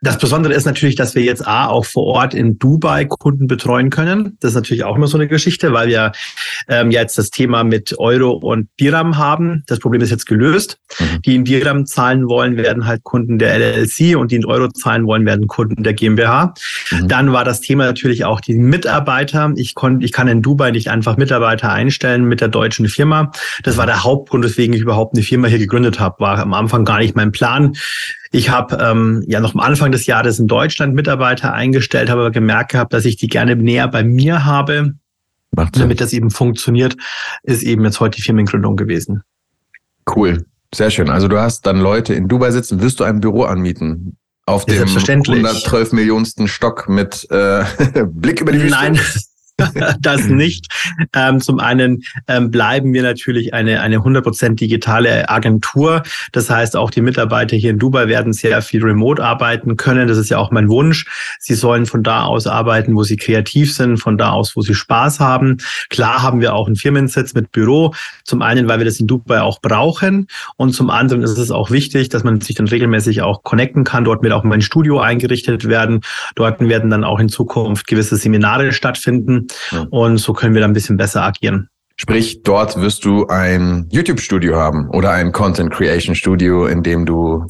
Das 0.05 0.19
Besondere 0.19 0.53
ist 0.53 0.65
natürlich, 0.65 0.95
dass 0.95 1.15
wir 1.15 1.23
jetzt 1.23 1.47
A 1.47 1.65
auch 1.65 1.83
vor 1.83 2.03
Ort 2.03 2.35
in 2.35 2.59
Dubai 2.59 3.05
Kunden 3.05 3.47
betreuen 3.47 3.89
können. 3.89 4.37
Das 4.39 4.51
ist 4.51 4.55
natürlich 4.55 4.83
auch 4.83 4.95
immer 4.95 5.07
so 5.07 5.17
eine 5.17 5.27
Geschichte, 5.27 5.73
weil 5.73 5.87
wir 5.87 6.11
ähm, 6.67 6.91
jetzt 6.91 7.17
das 7.17 7.31
Thema 7.31 7.63
mit 7.63 7.97
Euro 7.97 8.33
und 8.33 8.69
Dirham 8.79 9.17
haben. 9.17 9.63
Das 9.65 9.79
Problem 9.79 10.01
ist 10.01 10.11
jetzt 10.11 10.27
gelöst. 10.27 10.77
Mhm. 10.99 11.21
Die 11.23 11.35
in 11.35 11.43
Dirham 11.43 11.87
zahlen 11.87 12.29
wollen, 12.29 12.55
werden 12.55 12.85
halt 12.85 13.03
Kunden 13.03 13.39
der 13.39 13.57
LLC 13.57 14.15
und 14.15 14.29
die 14.31 14.35
in 14.35 14.45
Euro 14.45 14.67
zahlen 14.67 15.07
wollen, 15.07 15.25
werden 15.25 15.47
Kunden 15.47 15.81
der 15.81 15.95
GmbH. 15.95 16.53
Mhm. 16.91 17.07
Dann 17.07 17.33
war 17.33 17.43
das 17.43 17.61
Thema 17.61 17.85
natürlich 17.85 18.25
auch 18.25 18.41
die 18.41 18.53
Mitarbeiter. 18.53 19.53
Ich 19.55 19.73
konnte, 19.73 20.05
ich 20.05 20.11
kann 20.11 20.27
in 20.27 20.43
Dubai 20.43 20.69
nicht 20.69 20.91
einfach 20.91 21.17
Mitarbeiter 21.17 21.71
einstellen 21.71 22.25
mit 22.25 22.41
der 22.41 22.49
deutschen 22.49 22.89
Firma. 22.89 23.31
Das 23.63 23.77
war 23.77 23.87
der 23.87 24.03
Hauptgrund, 24.03 24.45
weswegen 24.45 24.75
ich 24.75 24.81
überhaupt 24.81 25.15
eine 25.15 25.23
Firma 25.23 25.47
hier 25.47 25.57
gegründet 25.57 25.99
habe. 25.99 26.19
War 26.19 26.37
am 26.37 26.53
Anfang 26.53 26.85
gar 26.85 26.99
nicht 26.99 27.15
mein 27.15 27.31
Plan. 27.31 27.75
Ich 28.35 28.49
habe 28.49 28.77
ähm, 28.81 29.23
ja 29.27 29.39
noch 29.39 29.53
am 29.53 29.61
Anfang 29.61 29.93
des 29.93 30.07
Jahres 30.07 30.39
in 30.39 30.47
Deutschland 30.47 30.93
Mitarbeiter 30.93 31.53
eingestellt, 31.53 32.09
habe 32.09 32.19
aber 32.19 32.31
gemerkt 32.31 32.73
gehabt, 32.73 32.91
dass 32.91 33.05
ich 33.05 33.15
die 33.15 33.29
gerne 33.29 33.55
näher 33.55 33.87
bei 33.87 34.03
mir 34.03 34.43
habe. 34.43 34.95
Macht 35.51 35.79
damit 35.79 36.01
das 36.01 36.11
eben 36.11 36.29
funktioniert, 36.29 36.97
ist 37.43 37.63
eben 37.63 37.85
jetzt 37.85 38.01
heute 38.01 38.17
die 38.17 38.21
Firmengründung 38.21 38.75
gewesen. 38.75 39.23
Cool, 40.13 40.45
sehr 40.73 40.91
schön. 40.91 41.09
Also 41.09 41.29
du 41.29 41.39
hast 41.39 41.65
dann 41.65 41.79
Leute 41.79 42.13
in 42.13 42.27
Dubai 42.27 42.51
sitzen, 42.51 42.81
wirst 42.81 42.99
du 42.99 43.05
ein 43.05 43.21
Büro 43.21 43.43
anmieten? 43.43 44.17
Auf 44.45 44.65
dem 44.65 44.83
112 44.85 45.93
Millionsten 45.93 46.49
Stock 46.49 46.89
mit 46.89 47.25
äh, 47.31 47.63
Blick 48.05 48.41
über 48.41 48.51
die 48.51 48.63
Wüste? 48.63 48.77
Nein. 48.77 48.99
das 50.01 50.25
nicht. 50.25 50.67
Ähm, 51.13 51.39
zum 51.39 51.59
einen 51.59 52.03
ähm, 52.27 52.51
bleiben 52.51 52.93
wir 52.93 53.03
natürlich 53.03 53.53
eine 53.53 53.79
eine 53.81 53.97
100% 53.97 54.55
digitale 54.55 55.29
Agentur. 55.29 56.03
Das 56.33 56.49
heißt, 56.49 56.75
auch 56.75 56.89
die 56.91 57.01
Mitarbeiter 57.01 57.55
hier 57.55 57.71
in 57.71 57.79
Dubai 57.79 58.07
werden 58.07 58.33
sehr 58.33 58.61
viel 58.61 58.83
remote 58.83 59.23
arbeiten 59.23 59.77
können. 59.77 60.07
Das 60.07 60.17
ist 60.17 60.29
ja 60.29 60.37
auch 60.39 60.51
mein 60.51 60.67
Wunsch. 60.67 61.05
Sie 61.39 61.53
sollen 61.53 61.85
von 61.85 62.03
da 62.03 62.23
aus 62.23 62.47
arbeiten, 62.47 62.95
wo 62.95 63.03
sie 63.03 63.15
kreativ 63.15 63.73
sind, 63.73 63.97
von 63.97 64.17
da 64.17 64.31
aus, 64.31 64.55
wo 64.55 64.61
sie 64.61 64.75
Spaß 64.75 65.19
haben. 65.21 65.57
Klar 65.89 66.21
haben 66.21 66.41
wir 66.41 66.53
auch 66.53 66.67
einen 66.67 66.75
Firmensitz 66.75 67.33
mit 67.33 67.51
Büro. 67.51 67.93
Zum 68.25 68.41
einen, 68.41 68.67
weil 68.67 68.79
wir 68.79 68.85
das 68.85 68.99
in 68.99 69.07
Dubai 69.07 69.41
auch 69.41 69.61
brauchen. 69.61 70.27
Und 70.57 70.73
zum 70.73 70.89
anderen 70.89 71.23
ist 71.23 71.37
es 71.37 71.51
auch 71.51 71.71
wichtig, 71.71 72.09
dass 72.09 72.25
man 72.25 72.41
sich 72.41 72.55
dann 72.55 72.67
regelmäßig 72.67 73.21
auch 73.21 73.43
connecten 73.43 73.85
kann. 73.85 74.03
Dort 74.03 74.21
wird 74.21 74.33
auch 74.33 74.43
mein 74.43 74.61
Studio 74.61 74.99
eingerichtet 74.99 75.67
werden. 75.69 76.01
Dort 76.35 76.59
werden 76.59 76.89
dann 76.89 77.05
auch 77.05 77.19
in 77.19 77.29
Zukunft 77.29 77.87
gewisse 77.87 78.17
Seminare 78.17 78.73
stattfinden. 78.73 79.44
Und 79.89 80.17
so 80.17 80.33
können 80.33 80.53
wir 80.53 80.61
da 80.61 80.67
ein 80.67 80.73
bisschen 80.73 80.97
besser 80.97 81.23
agieren. 81.23 81.69
Sprich, 81.97 82.41
dort 82.43 82.79
wirst 82.79 83.05
du 83.05 83.27
ein 83.27 83.87
YouTube-Studio 83.89 84.57
haben 84.57 84.89
oder 84.89 85.11
ein 85.11 85.31
Content 85.31 85.71
Creation 85.71 86.13
Studio, 86.13 86.65
in 86.67 86.83
dem 86.83 87.05
du 87.05 87.45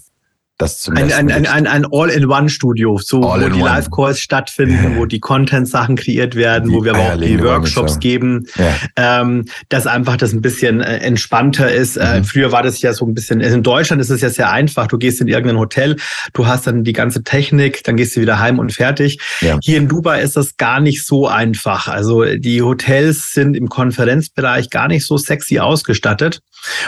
das 0.58 0.80
zum 0.80 0.96
ein, 0.96 1.12
ein, 1.12 1.30
ein, 1.30 1.68
ein, 1.68 1.86
All-in-One-Studio, 1.92 2.98
so 3.04 3.22
All 3.24 3.44
wo 3.44 3.50
die 3.50 3.60
Live-Calls 3.60 4.22
stattfinden, 4.22 4.96
wo 4.96 5.06
die 5.06 5.20
Content-Sachen 5.20 5.98
kreiert 5.98 6.36
werden, 6.36 6.70
die 6.70 6.76
wo 6.76 6.86
wir 6.86 6.96
aber 6.96 7.14
auch 7.14 7.20
die 7.20 7.42
Workshops 7.42 8.00
geben, 8.00 8.46
ja. 8.56 9.22
ähm, 9.22 9.46
dass 9.68 9.86
einfach 9.86 10.16
das 10.16 10.32
ein 10.32 10.42
bisschen 10.42 10.80
äh, 10.80 11.00
entspannter 11.00 11.70
ist. 11.72 11.98
Äh, 11.98 12.06
mhm. 12.06 12.06
Äh, 12.06 12.24
früher 12.24 12.52
war 12.54 12.64
das 12.64 12.82
ja 12.82 12.94
so 12.94 13.06
ein 13.06 13.14
bisschen, 13.14 13.42
in 13.42 13.64
Deutschland 13.64 14.02
ist 14.02 14.10
es 14.10 14.22
ja 14.22 14.30
sehr 14.30 14.50
einfach. 14.50 14.88
Du 14.88 14.98
gehst 14.98 15.20
in 15.20 15.28
irgendein 15.28 15.60
Hotel, 15.60 15.98
du 16.32 16.48
hast 16.48 16.68
dann 16.68 16.86
die 16.86 16.94
ganze 16.94 17.24
Technik, 17.24 17.84
dann 17.84 17.98
gehst 17.98 18.16
du 18.16 18.22
wieder 18.22 18.40
heim 18.40 18.58
und 18.58 18.72
fertig. 18.72 19.20
Ja. 19.42 19.60
Hier 19.62 19.78
in 19.78 19.90
Dubai 19.90 20.22
ist 20.22 20.38
das 20.38 20.56
gar 20.56 20.80
nicht 20.80 21.06
so 21.06 21.28
einfach. 21.28 21.90
Also 21.90 22.24
die 22.24 22.62
Hotels 22.62 23.34
sind 23.34 23.58
im 23.58 23.68
Konferenzbereich 23.68 24.70
gar 24.70 24.88
nicht 24.88 25.06
so 25.06 25.18
sexy 25.18 25.60
ausgestattet. 25.60 26.40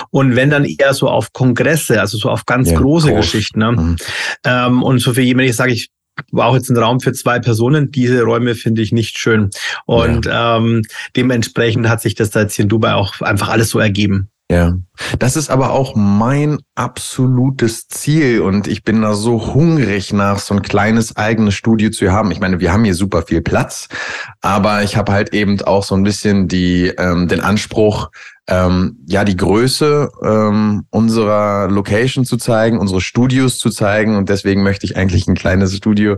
Und 0.09 0.35
wenn 0.35 0.49
dann 0.49 0.65
eher 0.65 0.93
so 0.93 1.09
auf 1.09 1.33
Kongresse, 1.33 1.99
also 1.99 2.17
so 2.17 2.29
auf 2.29 2.45
ganz 2.45 2.71
ja, 2.71 2.77
große 2.77 3.09
groß. 3.09 3.25
Geschichten. 3.25 3.59
Ne? 3.59 3.71
Mhm. 3.71 3.95
Ähm, 4.43 4.83
und 4.83 4.99
so 4.99 5.13
für 5.13 5.21
jemanden, 5.21 5.49
ich 5.49 5.55
sage, 5.55 5.73
ich 5.73 5.89
war 6.31 6.47
auch 6.47 6.55
jetzt 6.55 6.69
ein 6.69 6.77
Raum 6.77 6.99
für 6.99 7.13
zwei 7.13 7.39
Personen. 7.39 7.91
Diese 7.91 8.23
Räume 8.23 8.55
finde 8.55 8.81
ich 8.81 8.91
nicht 8.91 9.17
schön. 9.17 9.49
Und 9.85 10.25
ja. 10.25 10.57
ähm, 10.57 10.83
dementsprechend 11.15 11.87
hat 11.87 12.01
sich 12.01 12.15
das 12.15 12.31
da 12.31 12.41
jetzt 12.41 12.55
hier 12.55 12.63
in 12.63 12.69
Dubai 12.69 12.93
auch 12.93 13.21
einfach 13.21 13.49
alles 13.49 13.69
so 13.69 13.79
ergeben. 13.79 14.29
Ja, 14.49 14.77
das 15.19 15.35
ist 15.35 15.49
aber 15.49 15.71
auch 15.71 15.93
mein 15.93 16.59
absolutes 16.73 17.89
Ziel 17.89 18.39
und 18.39 18.67
ich 18.67 18.83
bin 18.83 19.01
da 19.01 19.13
so 19.13 19.53
hungrig 19.53 20.13
nach 20.13 20.39
so 20.39 20.53
ein 20.53 20.61
kleines 20.61 21.17
eigenes 21.17 21.53
Studio 21.55 21.89
zu 21.89 22.13
haben. 22.13 22.31
Ich 22.31 22.39
meine, 22.39 22.61
wir 22.61 22.71
haben 22.71 22.85
hier 22.85 22.95
super 22.95 23.23
viel 23.23 23.41
Platz, 23.41 23.89
aber 24.39 24.83
ich 24.83 24.95
habe 24.95 25.11
halt 25.11 25.33
eben 25.33 25.59
auch 25.63 25.83
so 25.83 25.95
ein 25.95 26.03
bisschen 26.03 26.47
die 26.47 26.87
ähm, 26.97 27.27
den 27.27 27.41
Anspruch, 27.41 28.09
ähm, 28.49 28.97
ja, 29.05 29.25
die 29.25 29.35
Größe 29.35 30.09
ähm, 30.23 30.85
unserer 30.89 31.67
Location 31.69 32.23
zu 32.23 32.37
zeigen, 32.37 32.79
unsere 32.79 33.01
Studios 33.01 33.57
zu 33.57 33.69
zeigen. 33.69 34.15
Und 34.15 34.29
deswegen 34.29 34.63
möchte 34.63 34.85
ich 34.85 34.95
eigentlich 34.95 35.27
ein 35.27 35.35
kleines 35.35 35.75
Studio 35.75 36.17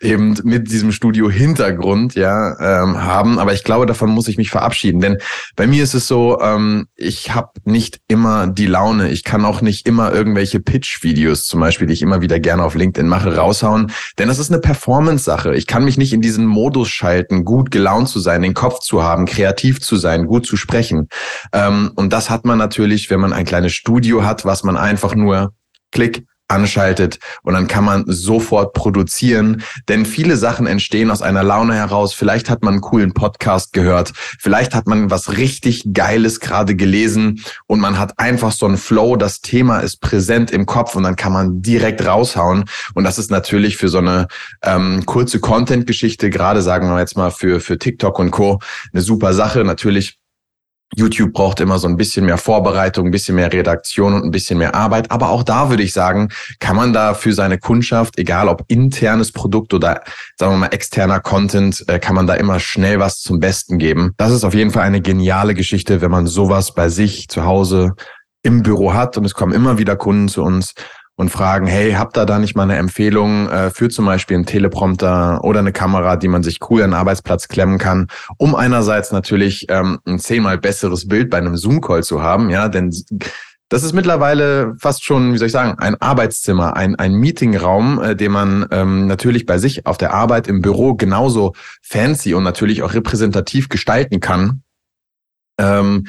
eben 0.00 0.36
mit 0.42 0.72
diesem 0.72 0.90
Studio-Hintergrund 0.90 2.16
ja 2.16 2.82
ähm, 2.82 3.02
haben. 3.04 3.38
Aber 3.38 3.52
ich 3.52 3.62
glaube, 3.62 3.86
davon 3.86 4.10
muss 4.10 4.26
ich 4.26 4.38
mich 4.38 4.50
verabschieden. 4.50 5.00
Denn 5.00 5.18
bei 5.54 5.68
mir 5.68 5.84
ist 5.84 5.94
es 5.94 6.08
so, 6.08 6.40
ähm, 6.40 6.88
ich 6.96 7.32
habe 7.32 7.50
nicht 7.64 8.00
immer 8.08 8.48
die 8.48 8.66
Laune. 8.66 9.10
Ich 9.10 9.22
kann 9.22 9.44
auch 9.44 9.60
nicht 9.60 9.86
immer 9.86 10.12
irgendwelche 10.12 10.58
Pitch-Videos 10.58 11.46
zum 11.46 11.60
Beispiel, 11.60 11.86
die 11.86 11.94
ich 11.94 12.02
immer 12.02 12.20
wieder 12.20 12.40
gerne 12.40 12.64
auf 12.64 12.74
LinkedIn 12.74 13.08
mache, 13.08 13.36
raushauen. 13.36 13.92
Denn 14.18 14.26
das 14.26 14.40
ist 14.40 14.50
eine 14.50 14.60
Performance-Sache. 14.60 15.54
Ich 15.54 15.68
kann 15.68 15.84
mich 15.84 15.96
nicht 15.96 16.12
in 16.12 16.22
diesen 16.22 16.44
Modus 16.46 16.88
schalten, 16.88 17.44
gut 17.44 17.70
gelaunt 17.70 18.08
zu 18.08 18.18
sein, 18.18 18.42
den 18.42 18.54
Kopf 18.54 18.80
zu 18.80 19.04
haben, 19.04 19.26
kreativ 19.26 19.80
zu 19.80 19.96
sein, 19.96 20.26
gut 20.26 20.44
zu 20.44 20.56
sprechen. 20.56 21.08
Ähm, 21.52 21.67
ähm, 21.68 21.92
und 21.94 22.12
das 22.12 22.30
hat 22.30 22.44
man 22.44 22.58
natürlich, 22.58 23.10
wenn 23.10 23.20
man 23.20 23.32
ein 23.32 23.44
kleines 23.44 23.72
Studio 23.72 24.24
hat, 24.24 24.44
was 24.44 24.64
man 24.64 24.76
einfach 24.76 25.14
nur 25.14 25.52
klick 25.92 26.24
anschaltet 26.48 27.18
und 27.42 27.52
dann 27.52 27.68
kann 27.68 27.84
man 27.84 28.04
sofort 28.06 28.72
produzieren, 28.72 29.62
denn 29.88 30.06
viele 30.06 30.36
Sachen 30.36 30.66
entstehen 30.66 31.10
aus 31.10 31.20
einer 31.20 31.42
Laune 31.42 31.74
heraus. 31.74 32.14
Vielleicht 32.14 32.48
hat 32.48 32.62
man 32.62 32.74
einen 32.74 32.80
coolen 32.80 33.12
Podcast 33.12 33.74
gehört, 33.74 34.12
vielleicht 34.16 34.74
hat 34.74 34.86
man 34.86 35.10
was 35.10 35.36
richtig 35.36 35.84
Geiles 35.92 36.40
gerade 36.40 36.74
gelesen 36.74 37.44
und 37.66 37.80
man 37.80 37.98
hat 37.98 38.18
einfach 38.18 38.52
so 38.52 38.64
einen 38.64 38.78
Flow, 38.78 39.16
das 39.16 39.42
Thema 39.42 39.80
ist 39.80 40.00
präsent 40.00 40.50
im 40.50 40.64
Kopf 40.64 40.96
und 40.96 41.02
dann 41.02 41.16
kann 41.16 41.32
man 41.32 41.60
direkt 41.60 42.04
raushauen 42.06 42.64
und 42.94 43.04
das 43.04 43.18
ist 43.18 43.30
natürlich 43.30 43.76
für 43.76 43.88
so 43.88 43.98
eine 43.98 44.26
ähm, 44.62 45.04
kurze 45.04 45.40
Content-Geschichte, 45.40 46.30
gerade 46.30 46.62
sagen 46.62 46.88
wir 46.88 46.98
jetzt 46.98 47.16
mal 47.16 47.30
für, 47.30 47.60
für 47.60 47.78
TikTok 47.78 48.18
und 48.18 48.30
Co. 48.30 48.58
eine 48.92 49.02
super 49.02 49.34
Sache. 49.34 49.64
Natürlich 49.64 50.17
YouTube 50.96 51.32
braucht 51.32 51.60
immer 51.60 51.78
so 51.78 51.86
ein 51.86 51.96
bisschen 51.96 52.24
mehr 52.24 52.38
Vorbereitung, 52.38 53.06
ein 53.06 53.10
bisschen 53.10 53.36
mehr 53.36 53.52
Redaktion 53.52 54.14
und 54.14 54.24
ein 54.24 54.30
bisschen 54.30 54.58
mehr 54.58 54.74
Arbeit. 54.74 55.10
Aber 55.10 55.30
auch 55.30 55.42
da 55.42 55.70
würde 55.70 55.82
ich 55.82 55.92
sagen, 55.92 56.28
kann 56.60 56.76
man 56.76 56.92
da 56.92 57.14
für 57.14 57.32
seine 57.32 57.58
Kundschaft, 57.58 58.18
egal 58.18 58.48
ob 58.48 58.64
internes 58.68 59.32
Produkt 59.32 59.74
oder 59.74 60.02
sagen 60.36 60.52
wir 60.54 60.58
mal 60.58 60.66
externer 60.68 61.20
Content, 61.20 61.84
äh, 61.88 61.98
kann 61.98 62.14
man 62.14 62.26
da 62.26 62.34
immer 62.34 62.58
schnell 62.58 62.98
was 63.00 63.20
zum 63.20 63.38
Besten 63.38 63.78
geben. 63.78 64.14
Das 64.16 64.32
ist 64.32 64.44
auf 64.44 64.54
jeden 64.54 64.70
Fall 64.70 64.84
eine 64.84 65.02
geniale 65.02 65.54
Geschichte, 65.54 66.00
wenn 66.00 66.10
man 66.10 66.26
sowas 66.26 66.74
bei 66.74 66.88
sich 66.88 67.28
zu 67.28 67.44
Hause 67.44 67.94
im 68.42 68.62
Büro 68.62 68.94
hat 68.94 69.16
und 69.16 69.24
es 69.24 69.34
kommen 69.34 69.52
immer 69.52 69.78
wieder 69.78 69.96
Kunden 69.96 70.28
zu 70.28 70.42
uns 70.42 70.74
und 71.18 71.30
fragen, 71.30 71.66
hey, 71.66 71.94
habt 71.94 72.16
ihr 72.16 72.26
da 72.26 72.38
nicht 72.38 72.54
mal 72.54 72.62
eine 72.62 72.76
Empfehlung 72.76 73.48
äh, 73.48 73.70
für 73.70 73.88
zum 73.88 74.06
Beispiel 74.06 74.36
einen 74.36 74.46
Teleprompter 74.46 75.42
oder 75.42 75.58
eine 75.58 75.72
Kamera, 75.72 76.14
die 76.14 76.28
man 76.28 76.44
sich 76.44 76.60
cool 76.70 76.82
an 76.82 76.90
den 76.90 76.94
Arbeitsplatz 76.94 77.48
klemmen 77.48 77.78
kann, 77.78 78.06
um 78.36 78.54
einerseits 78.54 79.10
natürlich 79.10 79.66
ähm, 79.68 79.98
ein 80.06 80.20
zehnmal 80.20 80.58
besseres 80.58 81.08
Bild 81.08 81.28
bei 81.28 81.38
einem 81.38 81.56
Zoom-Call 81.56 82.04
zu 82.04 82.22
haben, 82.22 82.50
ja, 82.50 82.68
denn 82.68 82.94
das 83.68 83.82
ist 83.82 83.94
mittlerweile 83.94 84.76
fast 84.78 85.04
schon, 85.04 85.34
wie 85.34 85.38
soll 85.38 85.46
ich 85.46 85.52
sagen, 85.52 85.76
ein 85.78 86.00
Arbeitszimmer, 86.00 86.76
ein, 86.76 86.94
ein 86.94 87.14
Meetingraum, 87.14 88.00
äh, 88.00 88.14
den 88.14 88.30
man 88.30 88.66
ähm, 88.70 89.08
natürlich 89.08 89.44
bei 89.44 89.58
sich 89.58 89.86
auf 89.86 89.98
der 89.98 90.14
Arbeit 90.14 90.46
im 90.46 90.62
Büro 90.62 90.94
genauso 90.94 91.52
fancy 91.82 92.32
und 92.32 92.44
natürlich 92.44 92.84
auch 92.84 92.94
repräsentativ 92.94 93.68
gestalten 93.68 94.20
kann. 94.20 94.62
Ähm, 95.58 96.06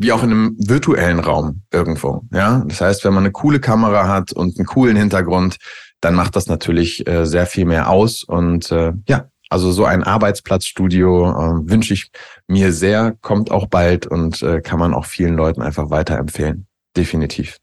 wie 0.00 0.12
auch 0.12 0.22
in 0.22 0.30
einem 0.30 0.56
virtuellen 0.58 1.18
Raum 1.18 1.62
irgendwo. 1.70 2.22
Ja, 2.32 2.64
das 2.66 2.80
heißt, 2.80 3.04
wenn 3.04 3.12
man 3.12 3.24
eine 3.24 3.32
coole 3.32 3.60
Kamera 3.60 4.08
hat 4.08 4.32
und 4.32 4.58
einen 4.58 4.66
coolen 4.66 4.96
Hintergrund, 4.96 5.58
dann 6.00 6.14
macht 6.14 6.36
das 6.36 6.46
natürlich 6.46 7.06
äh, 7.06 7.26
sehr 7.26 7.46
viel 7.46 7.66
mehr 7.66 7.90
aus. 7.90 8.22
Und 8.22 8.72
äh, 8.72 8.94
ja, 9.06 9.26
also 9.50 9.70
so 9.72 9.84
ein 9.84 10.02
Arbeitsplatzstudio 10.02 11.30
äh, 11.30 11.70
wünsche 11.70 11.92
ich 11.92 12.10
mir 12.48 12.72
sehr, 12.72 13.14
kommt 13.20 13.50
auch 13.50 13.66
bald 13.66 14.06
und 14.06 14.42
äh, 14.42 14.62
kann 14.62 14.78
man 14.78 14.94
auch 14.94 15.04
vielen 15.04 15.34
Leuten 15.34 15.60
einfach 15.60 15.90
weiterempfehlen. 15.90 16.66
Definitiv. 16.96 17.58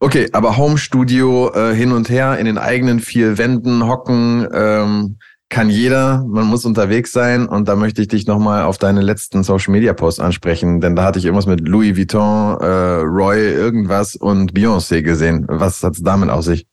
Okay, 0.00 0.28
aber 0.32 0.56
Home 0.56 0.78
Studio 0.78 1.52
äh, 1.52 1.74
hin 1.74 1.92
und 1.92 2.08
her 2.08 2.38
in 2.38 2.46
den 2.46 2.58
eigenen 2.58 3.00
vier 3.00 3.36
Wänden 3.36 3.86
hocken, 3.86 4.48
ähm, 4.54 5.18
kann 5.54 5.70
jeder, 5.70 6.24
man 6.26 6.46
muss 6.46 6.64
unterwegs 6.64 7.12
sein 7.12 7.46
und 7.46 7.68
da 7.68 7.76
möchte 7.76 8.02
ich 8.02 8.08
dich 8.08 8.26
nochmal 8.26 8.64
auf 8.64 8.76
deine 8.76 9.00
letzten 9.00 9.44
Social 9.44 9.70
Media 9.70 9.92
Posts 9.92 10.18
ansprechen, 10.18 10.80
denn 10.80 10.96
da 10.96 11.04
hatte 11.04 11.20
ich 11.20 11.26
irgendwas 11.26 11.46
mit 11.46 11.60
Louis 11.60 11.96
Vuitton, 11.96 12.58
äh, 12.60 12.66
Roy, 13.02 13.52
irgendwas 13.52 14.16
und 14.16 14.52
Beyoncé 14.52 15.02
gesehen. 15.02 15.46
Was 15.48 15.80
hat's 15.84 16.02
damit 16.02 16.28
auf 16.28 16.42
sich? 16.42 16.66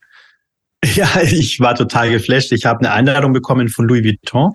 Ja, 0.95 1.21
ich 1.21 1.59
war 1.59 1.75
total 1.75 2.09
geflasht. 2.09 2.51
Ich 2.51 2.65
habe 2.65 2.79
eine 2.79 2.91
Einladung 2.91 3.33
bekommen 3.33 3.69
von 3.69 3.87
Louis 3.87 4.03
Vuitton. 4.03 4.51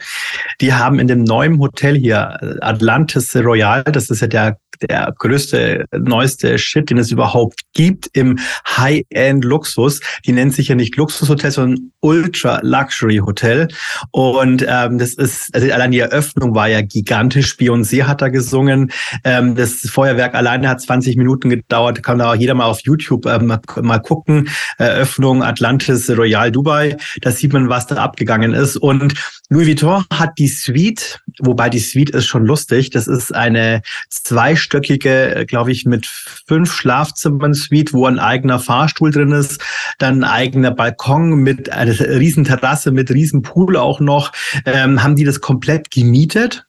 Die 0.61 0.75
haben 0.75 0.99
in 0.99 1.07
dem 1.07 1.23
neuen 1.23 1.61
Hotel 1.61 1.97
hier, 1.97 2.59
Atlantis 2.63 3.35
Royal, 3.37 3.85
das 3.85 4.11
ist 4.11 4.21
ja 4.21 4.27
der 4.27 4.59
der 4.83 5.13
größte, 5.19 5.87
neueste 5.97 6.59
Shit, 6.59 6.91
den 6.91 6.99
es 6.99 7.11
überhaupt 7.11 7.61
gibt 7.75 8.09
im 8.13 8.39
High-End-Luxus. 8.77 10.01
Die 10.25 10.33
nennt 10.33 10.55
sich 10.55 10.69
ja 10.69 10.75
nicht 10.75 10.97
Luxushotel, 10.97 11.51
sondern 11.51 11.93
Ultra-Luxury-Hotel. 12.01 13.69
Und 14.11 14.65
ähm, 14.69 14.99
das 14.99 15.15
ist, 15.15 15.55
also 15.55 15.71
allein 15.73 15.91
die 15.91 15.99
Eröffnung 15.99 16.55
war 16.55 16.69
ja 16.69 16.83
gigantisch. 16.83 17.57
Beyoncé 17.57 18.05
hat 18.05 18.23
da 18.23 18.29
gesungen. 18.29 18.91
Ähm, 19.25 19.55
das 19.55 19.81
Feuerwerk 19.91 20.35
alleine 20.35 20.69
hat 20.69 20.81
20 20.81 21.17
Minuten 21.17 21.51
gedauert. 21.51 22.03
Kann 22.03 22.19
da 22.19 22.33
auch 22.33 22.37
jeder 22.37 22.55
mal 22.55 22.67
auf 22.67 22.81
YouTube 22.83 23.27
ähm, 23.27 23.47
mal, 23.47 23.61
mal 23.83 23.99
gucken. 23.99 24.49
Eröffnung 24.79 25.43
Atlantis 25.43 26.09
Royal 26.17 26.51
Dubai. 26.51 26.97
Da 27.21 27.31
sieht 27.31 27.53
man, 27.53 27.69
was 27.69 27.87
da 27.87 27.97
abgegangen 27.97 28.55
ist. 28.55 28.77
Und 28.77 29.15
Louis 29.49 29.69
Vuitton 29.69 30.05
hat 30.13 30.39
die 30.39 30.49
Suite, 30.49 31.21
wobei 31.41 31.69
die 31.69 31.79
Suite 31.79 32.11
ist 32.11 32.27
schon 32.27 32.47
lustig. 32.47 32.91
Das 32.91 33.07
ist 33.07 33.35
eine 33.35 33.83
zwei 34.11 34.47
zweistöckige, 34.47 35.45
glaube 35.49 35.73
ich, 35.73 35.85
mit 35.87 36.07
fünf 36.07 36.73
Schlafzimmern 36.73 37.55
Suite, 37.55 37.93
wo 37.93 38.07
ein 38.07 38.19
eigener 38.19 38.59
Fahrstuhl 38.59 39.11
drin 39.11 39.33
ist, 39.33 39.61
dann 39.99 40.23
ein 40.23 40.31
eigener 40.31 40.71
Balkon 40.71 41.35
mit 41.35 41.71
einer 41.73 41.99
riesen 41.99 42.45
Terrasse, 42.45 42.93
mit 42.93 43.11
riesen 43.11 43.43
Pool 43.43 43.77
auch 43.77 44.01
noch, 44.01 44.33
ähm, 44.65 45.03
haben 45.03 45.17
die 45.17 45.25
das 45.25 45.41
komplett 45.41 45.91
gemietet 45.91 46.67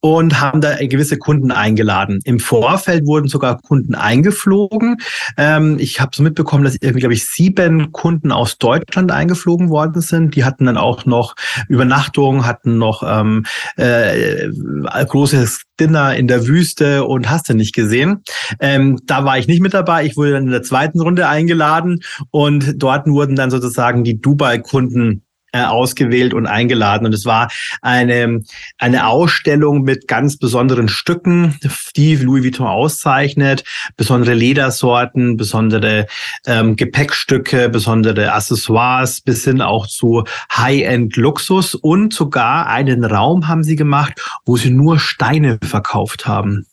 und 0.00 0.40
haben 0.40 0.60
da 0.60 0.76
gewisse 0.76 1.18
Kunden 1.18 1.50
eingeladen. 1.50 2.20
Im 2.24 2.40
Vorfeld 2.40 3.06
wurden 3.06 3.28
sogar 3.28 3.60
Kunden 3.60 3.94
eingeflogen. 3.94 4.96
Ähm, 5.36 5.76
ich 5.78 6.00
habe 6.00 6.10
so 6.14 6.22
mitbekommen, 6.22 6.64
dass 6.64 6.76
irgendwie, 6.80 7.00
glaube 7.00 7.14
ich, 7.14 7.26
sieben 7.26 7.92
Kunden 7.92 8.32
aus 8.32 8.58
Deutschland 8.58 9.12
eingeflogen 9.12 9.70
worden 9.70 10.00
sind. 10.02 10.34
Die 10.36 10.44
hatten 10.44 10.66
dann 10.66 10.76
auch 10.76 11.06
noch 11.06 11.34
Übernachtung, 11.68 12.46
hatten 12.46 12.78
noch 12.78 13.02
ähm, 13.06 13.44
äh, 13.76 14.48
großes 14.48 15.62
Dinner 15.78 16.16
in 16.16 16.26
der 16.26 16.46
Wüste 16.46 17.04
und 17.04 17.30
hast 17.30 17.48
du 17.48 17.54
nicht 17.54 17.74
gesehen. 17.74 18.22
Ähm, 18.60 18.98
da 19.04 19.24
war 19.24 19.38
ich 19.38 19.46
nicht 19.46 19.60
mit 19.60 19.74
dabei. 19.74 20.04
Ich 20.04 20.16
wurde 20.16 20.32
dann 20.32 20.44
in 20.44 20.50
der 20.50 20.62
zweiten 20.62 21.00
Runde 21.00 21.28
eingeladen 21.28 22.00
und 22.30 22.74
dort 22.82 23.06
wurden 23.06 23.36
dann 23.36 23.50
sozusagen 23.50 24.04
die 24.04 24.20
Dubai-Kunden 24.20 25.22
äh, 25.52 25.62
ausgewählt 25.62 26.34
und 26.34 26.46
eingeladen. 26.46 27.06
Und 27.06 27.14
es 27.14 27.24
war 27.24 27.50
eine, 27.82 28.42
eine 28.78 29.06
Ausstellung 29.06 29.82
mit 29.82 30.08
ganz 30.08 30.36
besonderen 30.36 30.88
Stücken, 30.88 31.58
die 31.96 32.16
Louis 32.16 32.44
Vuitton 32.44 32.66
auszeichnet, 32.66 33.64
besondere 33.96 34.34
Ledersorten, 34.34 35.36
besondere 35.36 36.06
ähm, 36.46 36.76
Gepäckstücke, 36.76 37.68
besondere 37.68 38.32
Accessoires 38.32 39.20
bis 39.20 39.44
hin 39.44 39.62
auch 39.62 39.86
zu 39.86 40.24
High-End-Luxus 40.54 41.74
und 41.74 42.12
sogar 42.12 42.66
einen 42.66 43.04
Raum 43.04 43.48
haben 43.48 43.64
sie 43.64 43.76
gemacht, 43.76 44.20
wo 44.44 44.56
sie 44.56 44.70
nur 44.70 44.98
Steine 44.98 45.58
verkauft 45.62 46.26
haben. 46.26 46.66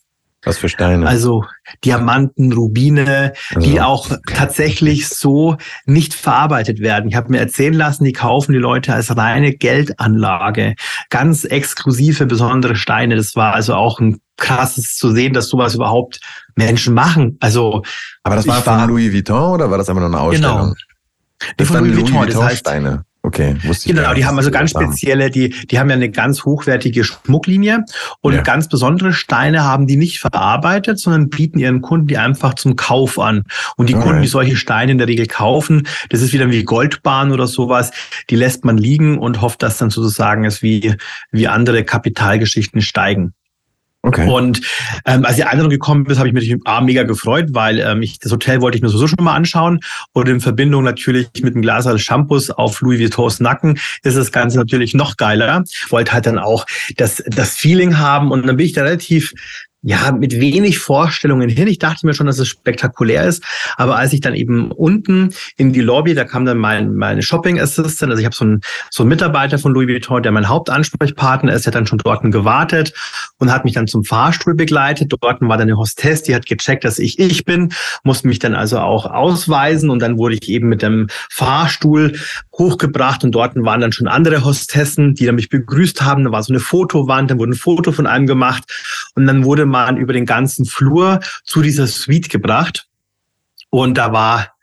Was 0.46 0.60
für 0.60 0.70
Steine? 0.70 1.08
Also 1.08 1.44
Diamanten, 1.84 2.54
Rubine, 2.54 3.34
also. 3.54 3.68
die 3.68 3.82
auch 3.82 4.10
tatsächlich 4.32 5.10
so 5.10 5.58
nicht 5.86 6.14
verarbeitet 6.14 6.80
werden. 6.80 7.10
Ich 7.10 7.16
habe 7.16 7.32
mir 7.32 7.40
erzählen 7.40 7.74
lassen, 7.74 8.04
die 8.04 8.14
kaufen 8.14 8.54
die 8.54 8.60
Leute 8.60 8.94
als 8.94 9.18
reine 9.18 9.54
Geldanlage. 9.54 10.76
Ganz 11.10 11.44
exklusive, 11.46 12.28
besondere 12.28 12.76
Steine. 12.76 13.16
Das 13.16 13.36
war 13.36 13.54
also 13.54 13.74
auch 13.74 14.00
ein 14.00 14.20
krasses 14.38 14.96
zu 14.98 15.12
sehen, 15.12 15.34
dass 15.34 15.50
sowas 15.50 15.76
überhaupt 15.76 16.20
Menschen 16.56 16.94
machen. 16.94 17.38
Also, 17.40 17.82
aber 18.24 18.36
das 18.36 18.48
war 18.48 18.62
von 18.62 18.88
Louis 18.88 19.12
Vuitton 19.12 19.54
oder 19.54 19.72
war 19.72 19.78
das 19.78 19.90
einfach 19.90 20.02
nur 20.02 20.10
eine 20.10 20.20
Ausstellung? 20.20 20.58
Genau. 20.58 20.74
Das 21.58 21.68
von 21.68 21.80
Louis, 21.80 21.92
Louis 21.92 22.04
Vuitton, 22.04 22.20
Vuitton 22.20 22.40
das 22.40 22.50
heißt, 22.50 22.60
Steine. 22.60 23.06
Okay, 23.26 23.56
wusste 23.64 23.90
ich 23.90 23.96
Genau, 23.96 24.14
die 24.14 24.24
haben 24.24 24.38
also 24.38 24.52
ganz 24.52 24.70
spezielle, 24.70 25.32
die, 25.32 25.50
die 25.50 25.80
haben 25.80 25.90
ja 25.90 25.96
eine 25.96 26.12
ganz 26.12 26.46
hochwertige 26.46 27.04
Schmucklinie 27.04 27.84
und 28.22 28.36
ja. 28.36 28.42
ganz 28.42 28.70
besondere 28.70 29.14
Steine 29.14 29.64
haben 29.64 29.88
die 29.88 29.96
nicht 29.96 30.20
verarbeitet, 30.20 31.00
sondern 31.00 31.30
bieten 31.30 31.58
ihren 31.58 31.82
Kunden 31.82 32.06
die 32.06 32.20
einfach 32.20 32.54
zum 32.54 32.76
Kauf 32.76 33.18
an. 33.18 33.44
Und 33.78 33.90
die 33.90 33.96
Alright. 33.96 34.08
Kunden, 34.08 34.22
die 34.22 34.28
solche 34.28 34.56
Steine 34.56 34.92
in 34.92 35.00
der 35.00 35.08
Regel 35.08 35.26
kaufen, 35.26 35.88
das 36.10 36.22
ist 36.22 36.34
wieder 36.34 36.52
wie 36.52 36.64
Goldbahn 36.64 37.32
oder 37.32 37.48
sowas, 37.48 37.92
die 38.30 38.36
lässt 38.36 38.64
man 38.64 38.78
liegen 38.78 39.18
und 39.18 39.42
hofft, 39.42 39.64
dass 39.64 39.80
dann 39.80 39.90
sozusagen 39.90 40.46
es 40.46 40.62
wie, 40.62 40.94
wie 41.32 41.48
andere 41.48 41.84
Kapitalgeschichten 41.84 42.82
steigen. 42.82 43.34
Okay. 44.06 44.30
Und 44.30 44.62
ähm, 45.06 45.26
als 45.26 45.36
die 45.36 45.46
Einladung 45.46 45.72
gekommen 45.72 46.06
ist, 46.06 46.20
habe 46.20 46.28
ich 46.28 46.34
mich 46.34 46.56
A, 46.66 46.80
mega 46.80 47.02
gefreut, 47.04 47.48
weil 47.54 47.80
ähm, 47.80 48.04
ich 48.04 48.20
das 48.20 48.32
Hotel 48.32 48.62
wollte 48.62 48.78
ich 48.78 48.84
mir 48.84 48.90
sowieso 48.90 49.08
schon 49.08 49.24
mal 49.24 49.34
anschauen. 49.34 49.80
Und 50.14 50.30
in 50.30 50.42
Verbindung 50.42 50.84
natürlich 50.84 51.28
mit 51.42 51.56
einem 51.56 51.64
Glas 51.64 51.86
Shampoos 52.00 52.52
auf 52.52 52.82
Louis 52.82 53.00
Vuittons 53.00 53.40
Nacken 53.40 53.80
ist 54.04 54.16
das 54.16 54.32
Ganze 54.32 54.60
natürlich 54.60 54.94
noch 54.94 55.18
geiler. 55.18 55.64
Wollte 55.90 56.14
halt 56.14 56.28
dann 56.28 56.38
auch 56.38 56.68
das, 56.98 57.24
das 57.26 57.56
Feeling 57.56 57.98
haben. 57.98 58.30
Und 58.30 58.46
dann 58.46 58.58
bin 58.58 58.68
ich 58.68 58.74
da 58.74 58.84
relativ 58.84 59.34
ja, 59.88 60.12
mit 60.12 60.40
wenig 60.40 60.80
Vorstellungen 60.80 61.48
hin. 61.48 61.68
Ich 61.68 61.78
dachte 61.78 62.08
mir 62.08 62.16
schon, 62.16 62.26
dass 62.26 62.40
es 62.40 62.48
spektakulär 62.48 63.24
ist. 63.26 63.44
Aber 63.78 63.98
als 63.98 64.14
ich 64.14 64.20
dann 64.20 64.34
eben 64.34 64.72
unten 64.72 65.30
in 65.58 65.74
die 65.74 65.82
Lobby, 65.82 66.16
da 66.16 66.24
kam 66.24 66.44
dann 66.44 66.58
mein, 66.58 66.96
mein 66.96 67.22
Shopping 67.22 67.60
Assistant, 67.60 68.10
also 68.10 68.20
ich 68.20 68.26
habe 68.26 68.36
so 68.36 68.46
einen, 68.46 68.62
so 68.90 69.04
einen 69.04 69.10
Mitarbeiter 69.10 69.60
von 69.60 69.74
Louis 69.74 69.88
Vuitton, 69.88 70.24
der 70.24 70.32
mein 70.32 70.50
Hauptansprechpartner 70.50 71.54
ist, 71.54 71.66
der 71.66 71.70
hat 71.70 71.76
dann 71.76 71.86
schon 71.86 72.00
dort 72.00 72.24
gewartet 72.24 72.94
und 73.38 73.52
hat 73.54 73.64
mich 73.64 73.76
dann 73.76 73.86
zum 73.86 74.04
Fahrstuhl 74.04 74.56
begleitet. 74.56 75.14
Dort 75.22 75.42
war 75.42 75.58
dann 75.58 75.62
eine 75.62 75.78
Hostess, 75.78 76.24
die 76.24 76.34
hat 76.34 76.48
gecheckt, 76.48 76.84
dass 76.84 76.98
ich 76.98 77.20
ich 77.20 77.46
bin, 77.46 77.72
musste 78.04 78.28
mich 78.28 78.40
dann 78.40 78.56
also 78.56 78.80
auch 78.80 79.06
ausweisen 79.06 79.92
und 79.92 80.00
dann 80.00 80.18
wurde 80.18 80.34
ich 80.34 80.50
eben 80.50 80.68
mit 80.68 80.82
dem 80.82 81.10
Fahrstuhl 81.30 82.18
hochgebracht 82.58 83.24
und 83.24 83.34
dort 83.34 83.56
waren 83.56 83.82
dann 83.82 83.92
schon 83.92 84.08
andere 84.08 84.44
Hostessen, 84.44 85.14
die 85.14 85.28
dann 85.28 85.36
mich 85.36 85.50
begrüßt 85.50 86.02
haben. 86.02 86.24
Da 86.24 86.32
war 86.32 86.42
so 86.42 86.52
eine 86.52 86.60
Fotowand, 86.60 87.30
dann 87.30 87.38
wurde 87.38 87.52
ein 87.52 87.56
Foto 87.56 87.92
von 87.92 88.08
einem 88.08 88.26
gemacht 88.26 88.64
und 89.16 89.26
dann 89.26 89.44
wurde 89.46 89.66
man 89.66 89.98
über 89.98 90.14
den 90.14 90.26
ganzen 90.26 90.66
Flur 90.66 91.20
zu 91.44 91.62
dieser 91.62 91.88
Suite 91.88 92.30
gebracht. 92.30 92.88
Und 93.70 93.98
da 93.98 94.12
war 94.12 94.55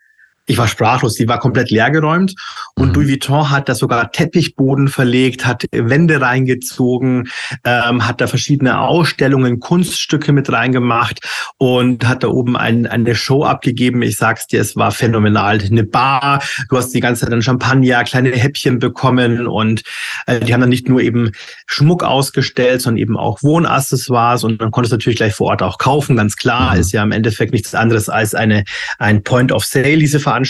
ich 0.52 0.58
war 0.58 0.68
sprachlos, 0.68 1.14
die 1.14 1.26
war 1.26 1.38
komplett 1.38 1.70
leergeräumt 1.70 2.34
und 2.74 2.88
mhm. 2.88 2.94
Louis 2.94 3.08
Vuitton 3.08 3.50
hat 3.50 3.70
da 3.70 3.74
sogar 3.74 4.12
Teppichboden 4.12 4.88
verlegt, 4.88 5.46
hat 5.46 5.64
Wände 5.72 6.20
reingezogen, 6.20 7.30
ähm, 7.64 8.06
hat 8.06 8.20
da 8.20 8.26
verschiedene 8.26 8.78
Ausstellungen, 8.80 9.60
Kunststücke 9.60 10.32
mit 10.32 10.52
reingemacht 10.52 11.20
und 11.56 12.06
hat 12.06 12.22
da 12.22 12.28
oben 12.28 12.56
ein, 12.56 12.86
eine 12.86 13.14
Show 13.14 13.44
abgegeben. 13.44 14.02
Ich 14.02 14.18
sag's 14.18 14.46
dir, 14.46 14.60
es 14.60 14.76
war 14.76 14.90
phänomenal. 14.90 15.58
Eine 15.62 15.84
Bar, 15.84 16.42
du 16.68 16.76
hast 16.76 16.90
die 16.90 17.00
ganze 17.00 17.24
Zeit 17.24 17.32
ein 17.32 17.40
Champagner, 17.40 18.04
kleine 18.04 18.30
Häppchen 18.30 18.78
bekommen 18.78 19.46
und 19.46 19.82
äh, 20.26 20.40
die 20.40 20.52
haben 20.52 20.60
dann 20.60 20.68
nicht 20.68 20.86
nur 20.86 21.00
eben 21.00 21.32
Schmuck 21.66 22.02
ausgestellt, 22.02 22.82
sondern 22.82 22.98
eben 22.98 23.16
auch 23.16 23.42
Wohnaccessoires 23.42 24.44
und 24.44 24.60
dann 24.60 24.70
konntest 24.70 24.92
du 24.92 24.96
natürlich 24.96 25.16
gleich 25.16 25.34
vor 25.34 25.46
Ort 25.46 25.62
auch 25.62 25.78
kaufen, 25.78 26.16
ganz 26.16 26.36
klar. 26.36 26.74
Mhm. 26.74 26.80
Ist 26.80 26.92
ja 26.92 27.02
im 27.02 27.12
Endeffekt 27.12 27.52
nichts 27.52 27.74
anderes 27.74 28.10
als 28.10 28.34
eine, 28.34 28.64
ein 28.98 29.22
Point 29.22 29.50
of 29.50 29.64
Sale, 29.64 29.96
diese 29.96 30.20
Veranstaltung. 30.20 30.41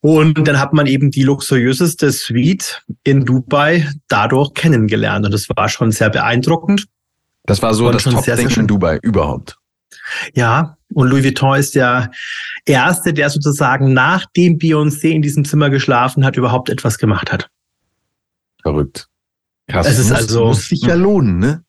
Und 0.00 0.46
dann 0.46 0.58
hat 0.58 0.72
man 0.72 0.86
eben 0.86 1.10
die 1.10 1.22
luxuriöseste 1.22 2.12
Suite 2.12 2.82
in 3.04 3.24
Dubai 3.24 3.88
dadurch 4.08 4.54
kennengelernt. 4.54 5.24
Und 5.26 5.32
das 5.32 5.48
war 5.54 5.68
schon 5.68 5.90
sehr 5.92 6.10
beeindruckend. 6.10 6.86
Das 7.44 7.62
war 7.62 7.74
so 7.74 7.86
und 7.86 7.94
das 7.94 8.04
Top-Ding 8.04 8.50
in 8.50 8.66
Dubai 8.66 8.98
überhaupt. 9.02 9.58
Ja, 10.34 10.76
und 10.94 11.08
Louis 11.08 11.24
Vuitton 11.24 11.58
ist 11.58 11.74
der 11.74 12.10
Erste, 12.64 13.12
der 13.12 13.30
sozusagen 13.30 13.92
nachdem 13.92 14.58
Beyoncé 14.58 15.08
in 15.08 15.22
diesem 15.22 15.44
Zimmer 15.44 15.70
geschlafen 15.70 16.24
hat, 16.24 16.36
überhaupt 16.36 16.68
etwas 16.68 16.98
gemacht 16.98 17.32
hat. 17.32 17.48
Verrückt. 18.62 19.08
Krass. 19.68 19.86
Es 19.86 19.98
ist 19.98 20.10
muss, 20.10 20.18
also, 20.18 20.46
muss 20.46 20.68
sich 20.68 20.82
ja 20.82 20.94
lohnen, 20.94 21.38
ne? 21.38 21.64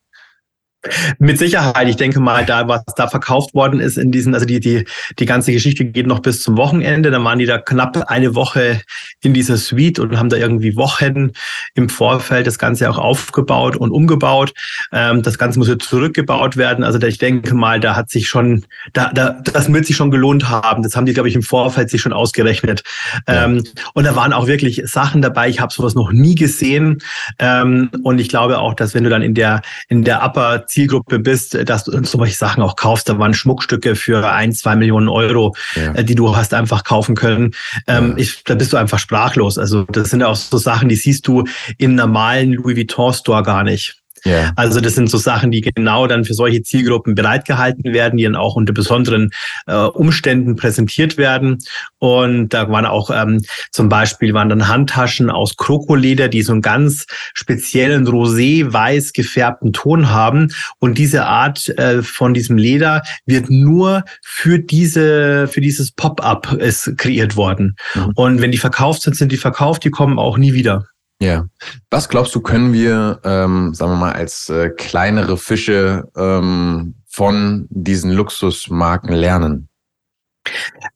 Mit 1.18 1.38
Sicherheit. 1.38 1.88
Ich 1.88 1.96
denke 1.96 2.20
mal, 2.20 2.46
da, 2.46 2.68
was 2.68 2.84
da 2.98 3.08
verkauft 3.08 3.54
worden 3.54 3.80
ist 3.80 3.98
in 3.98 4.12
diesen, 4.12 4.34
also 4.34 4.46
die, 4.46 4.60
die, 4.60 4.86
die 5.18 5.26
ganze 5.26 5.54
Geschichte 5.54 5.86
geht 5.86 6.08
noch 6.08 6.20
bis 6.20 6.42
zum 6.42 6.58
Wochenende. 6.58 7.10
Da 7.10 7.24
waren 7.24 7.40
die 7.40 7.46
da 7.46 7.58
knapp 7.58 7.98
eine 8.08 8.36
Woche 8.36 8.82
in 9.22 9.34
dieser 9.34 9.58
Suite 9.58 10.00
und 10.00 10.18
haben 10.18 10.30
da 10.30 10.36
irgendwie 10.38 10.76
Wochen 10.76 11.32
im 11.74 11.88
Vorfeld 11.88 12.48
das 12.48 12.60
Ganze 12.60 12.90
auch 12.90 12.98
aufgebaut 12.98 13.78
und 13.78 13.92
umgebaut. 13.92 14.54
Ähm, 14.92 15.22
das 15.22 15.38
Ganze 15.38 15.60
muss 15.60 15.70
jetzt 15.70 15.88
zurückgebaut 15.88 16.58
werden. 16.58 16.84
Also 16.84 17.00
ich 17.02 17.18
denke 17.18 17.56
mal, 17.56 17.80
da 17.80 17.96
hat 17.96 18.10
sich 18.10 18.28
schon, 18.28 18.66
da, 18.92 19.12
da, 19.14 19.30
das 19.32 19.72
wird 19.72 19.86
sich 19.86 19.96
schon 19.96 20.12
gelohnt 20.12 20.50
haben. 20.50 20.84
Das 20.84 20.96
haben 20.96 21.06
die, 21.06 21.14
glaube 21.14 21.30
ich, 21.30 21.36
im 21.36 21.44
Vorfeld 21.44 21.90
sich 21.90 22.02
schon 22.02 22.14
ausgerechnet. 22.14 22.84
Ja. 23.28 23.46
Ähm, 23.46 23.64
und 23.94 24.04
da 24.04 24.16
waren 24.16 24.34
auch 24.34 24.48
wirklich 24.48 24.82
Sachen 24.86 25.22
dabei. 25.22 25.48
Ich 25.48 25.62
habe 25.62 25.74
sowas 25.74 25.96
noch 25.96 26.12
nie 26.12 26.36
gesehen. 26.36 27.02
Ähm, 27.40 27.90
und 28.04 28.20
ich 28.20 28.28
glaube 28.28 28.60
auch, 28.60 28.74
dass 28.74 28.94
wenn 28.94 29.06
du 29.06 29.10
dann 29.10 29.22
in 29.22 29.34
der, 29.34 29.62
in 29.88 30.04
der 30.04 30.24
Upper 30.24 30.66
Zielgruppe 30.74 31.20
bist, 31.20 31.58
dass 31.70 31.84
du 31.84 32.04
solche 32.04 32.36
Sachen 32.36 32.64
auch 32.64 32.76
kaufst. 32.76 33.08
Da 33.08 33.20
waren 33.20 33.34
Schmuckstücke 33.34 33.96
für 33.96 34.30
ein, 34.30 34.52
zwei 34.52 34.76
Millionen 34.76 35.08
Euro, 35.08 35.56
ja. 35.76 35.94
Äh, 35.94 36.04
die 36.04 36.16
du 36.16 36.36
hast 36.36 36.54
einfach 36.54 36.84
kaufen 36.84 37.16
können. 37.16 37.52
Ähm, 37.88 38.12
ja. 38.12 38.18
ich, 38.18 38.44
da 38.44 38.56
bist 38.56 38.74
du 38.74 38.78
einfach 38.78 39.00
sprachlos. 39.00 39.58
Also 39.58 39.84
das 39.84 40.10
sind 40.10 40.22
ja 40.22 40.28
auch 40.28 40.36
so 40.36 40.58
Sachen, 40.58 40.90
die 40.90 40.96
siehst 40.96 41.28
du 41.28 41.46
im 41.78 41.96
normalen 41.96 42.54
Louis 42.54 42.76
Vuitton 42.76 43.14
Store 43.14 43.44
gar 43.44 43.64
nicht. 43.64 44.03
Yeah. 44.26 44.54
Also 44.56 44.80
das 44.80 44.96
sind 44.96 45.10
so 45.10 45.18
Sachen, 45.18 45.52
die 45.52 45.62
genau 45.62 46.08
dann 46.08 46.24
für 46.24 46.34
solche 46.34 46.62
Zielgruppen 46.62 47.16
bereitgehalten 47.16 47.94
werden, 47.94 48.18
die 48.18 48.24
dann 48.24 48.36
auch 48.36 48.56
unter 48.56 48.74
besonderen 48.74 49.32
äh, 49.68 49.76
Umständen 49.76 50.56
präsentiert 50.56 51.18
werden. 51.18 51.58
Und 52.00 52.50
da 52.50 52.70
waren 52.70 52.86
auch 52.86 53.10
ähm, 53.10 53.42
zum 53.72 53.90
Beispiel 53.90 54.34
waren 54.34 54.50
dann 54.50 54.68
Handtaschen 54.68 55.30
aus 55.30 55.58
Krokoleder, 55.58 56.30
die 56.30 56.42
so 56.42 56.54
einen 56.54 56.62
ganz 56.62 57.06
speziellen 57.34 58.08
rosé-weiß 58.08 59.14
gefärbten 59.14 59.74
Ton 59.74 60.10
haben. 60.10 60.50
Und 60.80 60.98
diese 60.98 61.26
Art 61.26 61.68
äh, 61.78 62.02
von 62.02 62.34
diesem 62.34 62.58
Leder 62.58 63.04
wird 63.26 63.50
nur 63.50 64.06
für 64.22 64.60
diese 64.60 65.48
für 65.48 65.62
dieses 65.62 65.92
Pop-up 65.92 66.54
ist 66.54 66.98
kreiert 66.98 67.36
worden. 67.36 67.76
Mhm. 67.96 68.12
Und 68.16 68.42
wenn 68.42 68.52
die 68.52 68.58
verkauft 68.58 69.02
sind, 69.02 69.16
sind 69.16 69.32
die 69.32 69.38
verkauft. 69.38 69.84
Die 69.84 69.92
kommen 69.92 70.18
auch 70.18 70.38
nie 70.38 70.54
wieder. 70.54 70.86
Ja. 71.24 71.46
Was 71.90 72.10
glaubst 72.10 72.36
du, 72.36 72.42
können 72.42 72.74
wir, 72.74 73.20
ähm, 73.24 73.74
sagen 73.74 73.94
wir 73.94 73.98
mal, 73.98 74.14
als 74.14 74.50
äh, 74.50 74.70
kleinere 74.70 75.38
Fische 75.38 76.04
ähm, 76.18 76.96
von 77.08 77.68
diesen 77.70 78.12
Luxusmarken 78.12 79.14
lernen? 79.14 79.70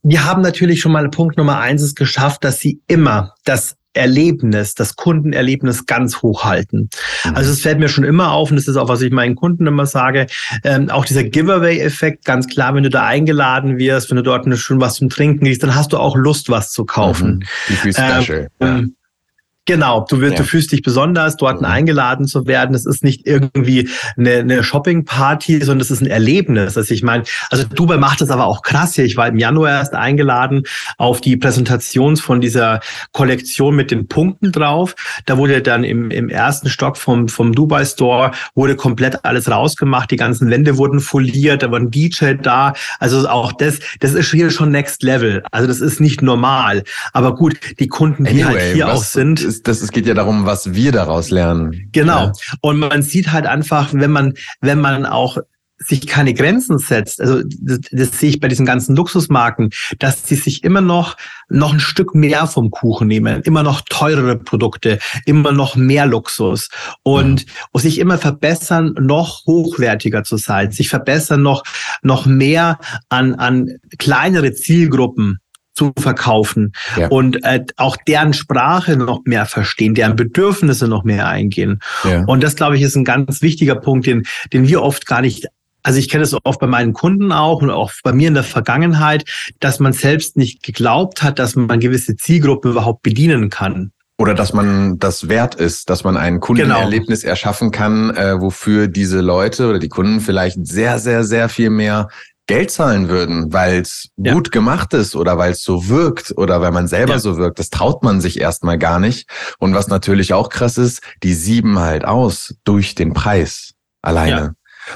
Wir 0.03 0.25
haben 0.25 0.41
natürlich 0.41 0.81
schon 0.81 0.91
mal 0.91 1.09
Punkt 1.09 1.37
Nummer 1.37 1.59
eins 1.59 1.81
ist 1.81 1.95
geschafft, 1.95 2.43
dass 2.43 2.59
sie 2.59 2.81
immer 2.87 3.33
das 3.45 3.77
Erlebnis, 3.93 4.75
das 4.75 4.95
Kundenerlebnis 4.95 5.85
ganz 5.85 6.21
hoch 6.21 6.43
halten. 6.43 6.89
Mhm. 7.23 7.35
Also 7.35 7.51
es 7.51 7.61
fällt 7.61 7.79
mir 7.79 7.87
schon 7.87 8.03
immer 8.03 8.31
auf, 8.31 8.51
und 8.51 8.57
das 8.57 8.67
ist 8.67 8.75
auch, 8.75 8.89
was 8.89 9.01
ich 9.01 9.11
meinen 9.11 9.35
Kunden 9.35 9.65
immer 9.65 9.85
sage, 9.85 10.27
ähm, 10.63 10.89
auch 10.89 11.05
dieser 11.05 11.23
Giveaway-Effekt, 11.23 12.25
ganz 12.25 12.47
klar, 12.47 12.75
wenn 12.75 12.83
du 12.83 12.89
da 12.89 13.05
eingeladen 13.05 13.77
wirst, 13.77 14.09
wenn 14.09 14.17
du 14.17 14.23
dort 14.23 14.45
schon 14.57 14.81
was 14.81 14.95
zum 14.95 15.09
Trinken 15.09 15.45
kriegst, 15.45 15.63
dann 15.63 15.73
hast 15.73 15.93
du 15.93 15.97
auch 15.97 16.15
Lust, 16.15 16.49
was 16.49 16.71
zu 16.71 16.85
kaufen. 16.85 17.45
Mhm. 17.69 17.91
Special. 17.91 18.49
Ähm, 18.59 18.77
ja. 18.77 18.83
Genau, 19.67 20.05
du, 20.09 20.21
wirst, 20.21 20.35
ja. 20.35 20.37
du 20.39 20.43
fühlst 20.45 20.71
dich 20.71 20.81
besonders, 20.81 21.35
dort 21.35 21.59
mhm. 21.59 21.67
eingeladen 21.67 22.25
zu 22.25 22.47
werden. 22.47 22.73
Es 22.73 22.85
ist 22.85 23.03
nicht 23.03 23.27
irgendwie 23.27 23.89
eine, 24.15 24.35
eine 24.35 24.63
Shopping-Party, 24.63 25.59
sondern 25.59 25.81
es 25.81 25.91
ist 25.91 26.01
ein 26.01 26.07
Erlebnis. 26.07 26.77
Also 26.77 26.93
ich 26.93 27.03
meine, 27.03 27.25
also 27.49 27.65
Dubai 27.65 27.97
macht 27.97 28.21
das 28.21 28.29
aber 28.29 28.45
auch 28.45 28.61
krass 28.61 28.95
hier. 28.95 29.03
Ich 29.03 29.17
war 29.17 29.27
im 29.27 29.37
Januar 29.37 29.71
erst 29.71 29.93
eingeladen 29.93 30.63
auf 30.97 31.19
die 31.19 31.35
Präsentation 31.35 32.15
von 32.15 32.39
dieser 32.39 32.79
Kollektion 33.11 33.75
mit 33.75 33.91
den 33.91 34.07
Punkten 34.07 34.53
drauf. 34.53 34.95
Da 35.25 35.37
wurde 35.37 35.61
dann 35.61 35.83
im, 35.83 36.11
im 36.11 36.29
ersten 36.29 36.69
Stock 36.69 36.95
vom, 36.95 37.27
vom 37.27 37.51
Dubai 37.51 37.83
Store 37.83 38.31
wurde 38.55 38.77
komplett 38.77 39.25
alles 39.25 39.51
rausgemacht. 39.51 40.11
Die 40.11 40.15
ganzen 40.15 40.49
Wände 40.49 40.77
wurden 40.77 41.01
foliert, 41.01 41.61
da 41.61 41.71
war 41.71 41.79
ein 41.81 41.91
DJ 41.91 42.35
da. 42.41 42.71
Also 42.99 43.27
auch 43.27 43.51
das, 43.51 43.79
das 43.99 44.13
ist 44.13 44.31
hier 44.31 44.49
schon 44.49 44.71
Next 44.71 45.03
Level. 45.03 45.43
Also 45.51 45.67
das 45.67 45.81
ist 45.81 45.99
nicht 45.99 46.21
normal. 46.21 46.83
Aber 47.11 47.35
gut, 47.35 47.57
die 47.79 47.89
Kunden, 47.89 48.23
die 48.23 48.45
halt 48.45 48.55
anyway, 48.55 48.61
halt 48.61 48.75
hier 48.75 48.93
auch 48.93 49.03
sind 49.03 49.56
ist, 49.57 49.67
das, 49.67 49.81
es 49.81 49.91
geht 49.91 50.05
ja 50.05 50.13
darum, 50.13 50.45
was 50.45 50.73
wir 50.73 50.91
daraus 50.91 51.29
lernen. 51.29 51.89
Genau. 51.91 52.25
Ja. 52.25 52.31
Und 52.61 52.79
man 52.79 53.01
sieht 53.01 53.31
halt 53.31 53.45
einfach, 53.45 53.89
wenn 53.93 54.11
man, 54.11 54.33
wenn 54.61 54.79
man 54.79 55.05
auch 55.05 55.37
sich 55.79 56.07
keine 56.07 56.33
Grenzen 56.33 56.79
setzt, 56.79 57.21
also 57.21 57.43
das, 57.61 57.81
das 57.91 58.19
sehe 58.19 58.29
ich 58.29 58.39
bei 58.39 58.47
diesen 58.47 58.65
ganzen 58.65 58.95
Luxusmarken, 58.95 59.69
dass 59.99 60.27
sie 60.27 60.33
sich 60.33 60.63
immer 60.63 60.81
noch 60.81 61.17
noch 61.49 61.71
ein 61.71 61.79
Stück 61.79 62.15
mehr 62.15 62.47
vom 62.47 62.71
Kuchen 62.71 63.07
nehmen, 63.07 63.43
immer 63.43 63.61
noch 63.61 63.81
teurere 63.81 64.37
Produkte, 64.37 64.97
immer 65.25 65.51
noch 65.51 65.75
mehr 65.75 66.07
Luxus 66.07 66.69
und, 67.03 67.45
mhm. 67.45 67.51
und 67.73 67.81
sich 67.81 67.99
immer 67.99 68.17
verbessern, 68.17 68.95
noch 68.99 69.45
hochwertiger 69.45 70.23
zu 70.23 70.37
sein, 70.37 70.71
sich 70.71 70.89
verbessern, 70.89 71.43
noch 71.43 71.63
noch 72.01 72.25
mehr 72.25 72.79
an 73.09 73.35
an 73.35 73.69
kleinere 73.99 74.53
Zielgruppen 74.53 75.37
zu 75.77 75.93
verkaufen 75.97 76.73
ja. 76.97 77.07
und 77.07 77.43
äh, 77.43 77.63
auch 77.77 77.95
deren 78.07 78.33
Sprache 78.33 78.97
noch 78.97 79.21
mehr 79.25 79.45
verstehen, 79.45 79.93
deren 79.93 80.15
Bedürfnisse 80.15 80.87
noch 80.87 81.03
mehr 81.03 81.27
eingehen. 81.27 81.79
Ja. 82.03 82.23
Und 82.25 82.43
das, 82.43 82.55
glaube 82.55 82.77
ich, 82.77 82.81
ist 82.81 82.95
ein 82.95 83.05
ganz 83.05 83.41
wichtiger 83.41 83.75
Punkt, 83.75 84.07
den, 84.07 84.23
den 84.51 84.67
wir 84.67 84.81
oft 84.81 85.05
gar 85.05 85.21
nicht 85.21 85.47
also 85.83 85.99
ich 85.99 86.09
kenne 86.09 86.25
es 86.25 86.35
oft 86.43 86.59
bei 86.59 86.67
meinen 86.67 86.91
Kunden 86.91 87.31
auch 87.31 87.61
und 87.61 87.69
auch 87.69 87.93
bei 88.03 88.11
mir 88.11 88.27
in 88.27 88.33
der 88.33 88.43
Vergangenheit, 88.43 89.23
dass 89.61 89.79
man 89.79 89.93
selbst 89.93 90.35
nicht 90.35 90.61
geglaubt 90.61 91.23
hat, 91.23 91.39
dass 91.39 91.55
man 91.55 91.79
gewisse 91.79 92.17
Zielgruppen 92.17 92.71
überhaupt 92.71 93.03
bedienen 93.03 93.49
kann. 93.49 93.91
Oder 94.17 94.33
dass 94.33 94.51
man 94.51 94.99
das 94.99 95.29
wert 95.29 95.55
ist, 95.55 95.89
dass 95.89 96.03
man 96.03 96.17
ein 96.17 96.41
Kundenerlebnis 96.41 97.21
genau. 97.21 97.29
erschaffen 97.29 97.71
kann, 97.71 98.09
äh, 98.09 98.41
wofür 98.41 98.87
diese 98.89 99.21
Leute 99.21 99.69
oder 99.69 99.79
die 99.79 99.87
Kunden 99.87 100.19
vielleicht 100.19 100.67
sehr, 100.67 100.99
sehr, 100.99 101.23
sehr 101.23 101.47
viel 101.47 101.69
mehr 101.69 102.09
Geld 102.47 102.71
zahlen 102.71 103.09
würden, 103.09 103.51
weil 103.51 103.81
es 103.81 104.09
ja. 104.15 104.33
gut 104.33 104.51
gemacht 104.51 104.93
ist 104.93 105.15
oder 105.15 105.37
weil 105.37 105.51
es 105.51 105.63
so 105.63 105.89
wirkt 105.89 106.33
oder 106.37 106.61
weil 106.61 106.71
man 106.71 106.87
selber 106.87 107.13
ja. 107.13 107.19
so 107.19 107.37
wirkt. 107.37 107.59
Das 107.59 107.69
traut 107.69 108.03
man 108.03 108.21
sich 108.21 108.39
erstmal 108.39 108.77
gar 108.77 108.99
nicht. 108.99 109.29
Und 109.59 109.73
was 109.73 109.89
natürlich 109.89 110.33
auch 110.33 110.49
krass 110.49 110.77
ist, 110.77 111.01
die 111.23 111.33
sieben 111.33 111.79
halt 111.79 112.05
aus 112.05 112.55
durch 112.63 112.95
den 112.95 113.13
Preis 113.13 113.73
alleine. 114.01 114.31
Ja. 114.31 114.53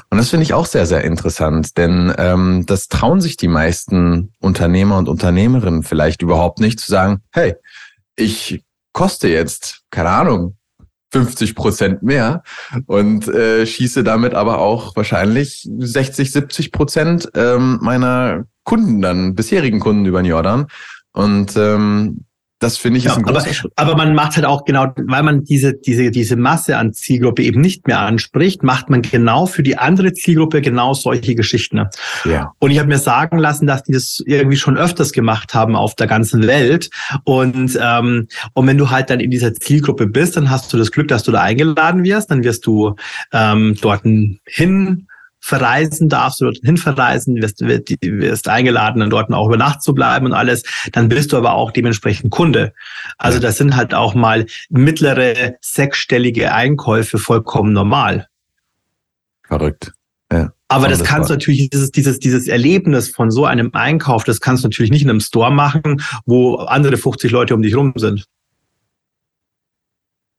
Und 0.08 0.18
das 0.18 0.30
finde 0.30 0.44
ich 0.44 0.54
auch 0.54 0.64
sehr, 0.64 0.86
sehr 0.86 1.04
interessant, 1.04 1.76
denn 1.76 2.14
ähm, 2.16 2.64
das 2.66 2.88
trauen 2.88 3.20
sich 3.20 3.36
die 3.36 3.48
meisten 3.48 4.32
Unternehmer 4.40 4.96
und 4.96 5.06
Unternehmerinnen 5.06 5.82
vielleicht 5.82 6.22
überhaupt 6.22 6.60
nicht 6.60 6.80
zu 6.80 6.90
sagen, 6.90 7.20
hey, 7.30 7.54
ich 8.16 8.64
koste 8.94 9.28
jetzt, 9.28 9.82
keine 9.90 10.08
Ahnung, 10.08 10.56
50 11.12 11.54
Prozent 11.54 12.02
mehr 12.02 12.42
und 12.86 13.28
äh, 13.28 13.66
schieße 13.66 14.02
damit 14.02 14.34
aber 14.34 14.58
auch 14.58 14.96
wahrscheinlich 14.96 15.68
60, 15.78 16.32
70 16.32 16.72
Prozent 16.72 17.30
ähm, 17.34 17.78
meiner 17.82 18.44
Kunden 18.64 19.02
dann, 19.02 19.34
bisherigen 19.34 19.80
Kunden 19.80 20.06
über 20.06 20.22
den 20.22 20.30
Jordan. 20.30 20.66
Und 21.12 21.56
ähm, 21.56 22.24
das 22.62 22.78
finde 22.78 22.98
ich 22.98 23.04
ja, 23.04 23.12
ist 23.12 23.18
ein 23.18 23.24
großer 23.24 23.40
aber, 23.40 23.54
Schritt. 23.54 23.72
Aber 23.76 23.96
man 23.96 24.14
macht 24.14 24.36
halt 24.36 24.46
auch 24.46 24.64
genau, 24.64 24.86
weil 24.96 25.22
man 25.22 25.42
diese, 25.42 25.74
diese, 25.74 26.10
diese 26.10 26.36
Masse 26.36 26.76
an 26.76 26.92
Zielgruppe 26.92 27.42
eben 27.42 27.60
nicht 27.60 27.86
mehr 27.88 27.98
anspricht, 27.98 28.62
macht 28.62 28.88
man 28.88 29.02
genau 29.02 29.46
für 29.46 29.62
die 29.62 29.78
andere 29.78 30.12
Zielgruppe 30.12 30.60
genau 30.60 30.94
solche 30.94 31.34
Geschichten. 31.34 31.82
Ja. 32.24 32.52
Und 32.60 32.70
ich 32.70 32.78
habe 32.78 32.88
mir 32.88 32.98
sagen 32.98 33.38
lassen, 33.38 33.66
dass 33.66 33.82
die 33.82 33.92
das 33.92 34.22
irgendwie 34.24 34.56
schon 34.56 34.76
öfters 34.76 35.12
gemacht 35.12 35.54
haben 35.54 35.74
auf 35.74 35.96
der 35.96 36.06
ganzen 36.06 36.46
Welt. 36.46 36.90
Und, 37.24 37.76
ähm, 37.80 38.28
und 38.54 38.66
wenn 38.66 38.78
du 38.78 38.90
halt 38.90 39.10
dann 39.10 39.20
in 39.20 39.30
dieser 39.30 39.54
Zielgruppe 39.54 40.06
bist, 40.06 40.36
dann 40.36 40.48
hast 40.48 40.72
du 40.72 40.76
das 40.76 40.92
Glück, 40.92 41.08
dass 41.08 41.24
du 41.24 41.32
da 41.32 41.42
eingeladen 41.42 42.04
wirst, 42.04 42.30
dann 42.30 42.44
wirst 42.44 42.64
du 42.66 42.94
ähm, 43.32 43.76
dort 43.80 44.02
hin 44.46 45.08
verreisen 45.42 46.08
darfst 46.08 46.40
du 46.40 46.44
dorthin 46.44 46.76
verreisen, 46.76 47.42
wirst, 47.42 47.60
wirst 47.60 48.48
eingeladen, 48.48 49.00
dann 49.00 49.10
dort 49.10 49.30
auch 49.32 49.48
über 49.48 49.56
Nacht 49.56 49.82
zu 49.82 49.92
bleiben 49.92 50.26
und 50.26 50.32
alles, 50.32 50.62
dann 50.92 51.08
bist 51.08 51.32
du 51.32 51.36
aber 51.36 51.52
auch 51.52 51.72
dementsprechend 51.72 52.30
Kunde. 52.30 52.72
Also 53.18 53.40
das 53.40 53.58
sind 53.58 53.76
halt 53.76 53.92
auch 53.92 54.14
mal 54.14 54.46
mittlere 54.70 55.56
sechsstellige 55.60 56.54
Einkäufe 56.54 57.18
vollkommen 57.18 57.72
normal. 57.72 58.28
Verrückt. 59.42 59.92
Ja. 60.32 60.52
Aber 60.68 60.88
das, 60.88 61.00
das 61.00 61.08
kannst 61.08 61.28
du 61.28 61.34
natürlich, 61.34 61.68
dieses, 61.68 61.90
dieses, 61.90 62.18
dieses 62.18 62.48
Erlebnis 62.48 63.10
von 63.10 63.30
so 63.30 63.44
einem 63.44 63.70
Einkauf, 63.74 64.24
das 64.24 64.40
kannst 64.40 64.64
du 64.64 64.68
natürlich 64.68 64.90
nicht 64.90 65.02
in 65.02 65.10
einem 65.10 65.20
Store 65.20 65.52
machen, 65.52 66.00
wo 66.24 66.54
andere 66.56 66.96
50 66.96 67.30
Leute 67.30 67.54
um 67.54 67.60
dich 67.60 67.76
rum 67.76 67.92
sind. 67.96 68.26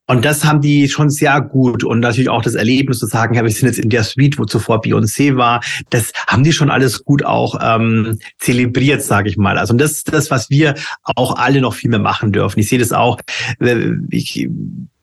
Und 0.07 0.25
das 0.25 0.43
haben 0.43 0.59
die 0.59 0.89
schon 0.89 1.09
sehr 1.09 1.39
gut 1.41 1.83
und 1.83 2.01
natürlich 2.01 2.29
auch 2.29 2.41
das 2.41 2.55
Erlebnis 2.55 2.99
zu 2.99 3.05
sagen, 3.05 3.35
ja, 3.35 3.43
wir 3.43 3.51
sind 3.51 3.67
jetzt 3.67 3.79
in 3.79 3.89
der 3.89 4.03
Suite, 4.03 4.37
wo 4.37 4.45
zuvor 4.45 4.81
Beyoncé 4.81 5.37
war, 5.37 5.63
das 5.91 6.11
haben 6.27 6.43
die 6.43 6.51
schon 6.51 6.69
alles 6.69 7.05
gut 7.05 7.23
auch 7.23 7.57
ähm, 7.61 8.19
zelebriert, 8.37 9.01
sage 9.01 9.29
ich 9.29 9.37
mal. 9.37 9.57
Also 9.57 9.71
und 9.71 9.79
das 9.79 9.93
ist 9.93 10.13
das, 10.13 10.29
was 10.29 10.49
wir 10.49 10.75
auch 11.03 11.37
alle 11.37 11.61
noch 11.61 11.73
viel 11.73 11.89
mehr 11.89 11.99
machen 11.99 12.33
dürfen. 12.33 12.59
Ich 12.59 12.67
sehe 12.67 12.79
das 12.79 12.91
auch, 12.91 13.19
äh, 13.59 13.91
ich 14.09 14.49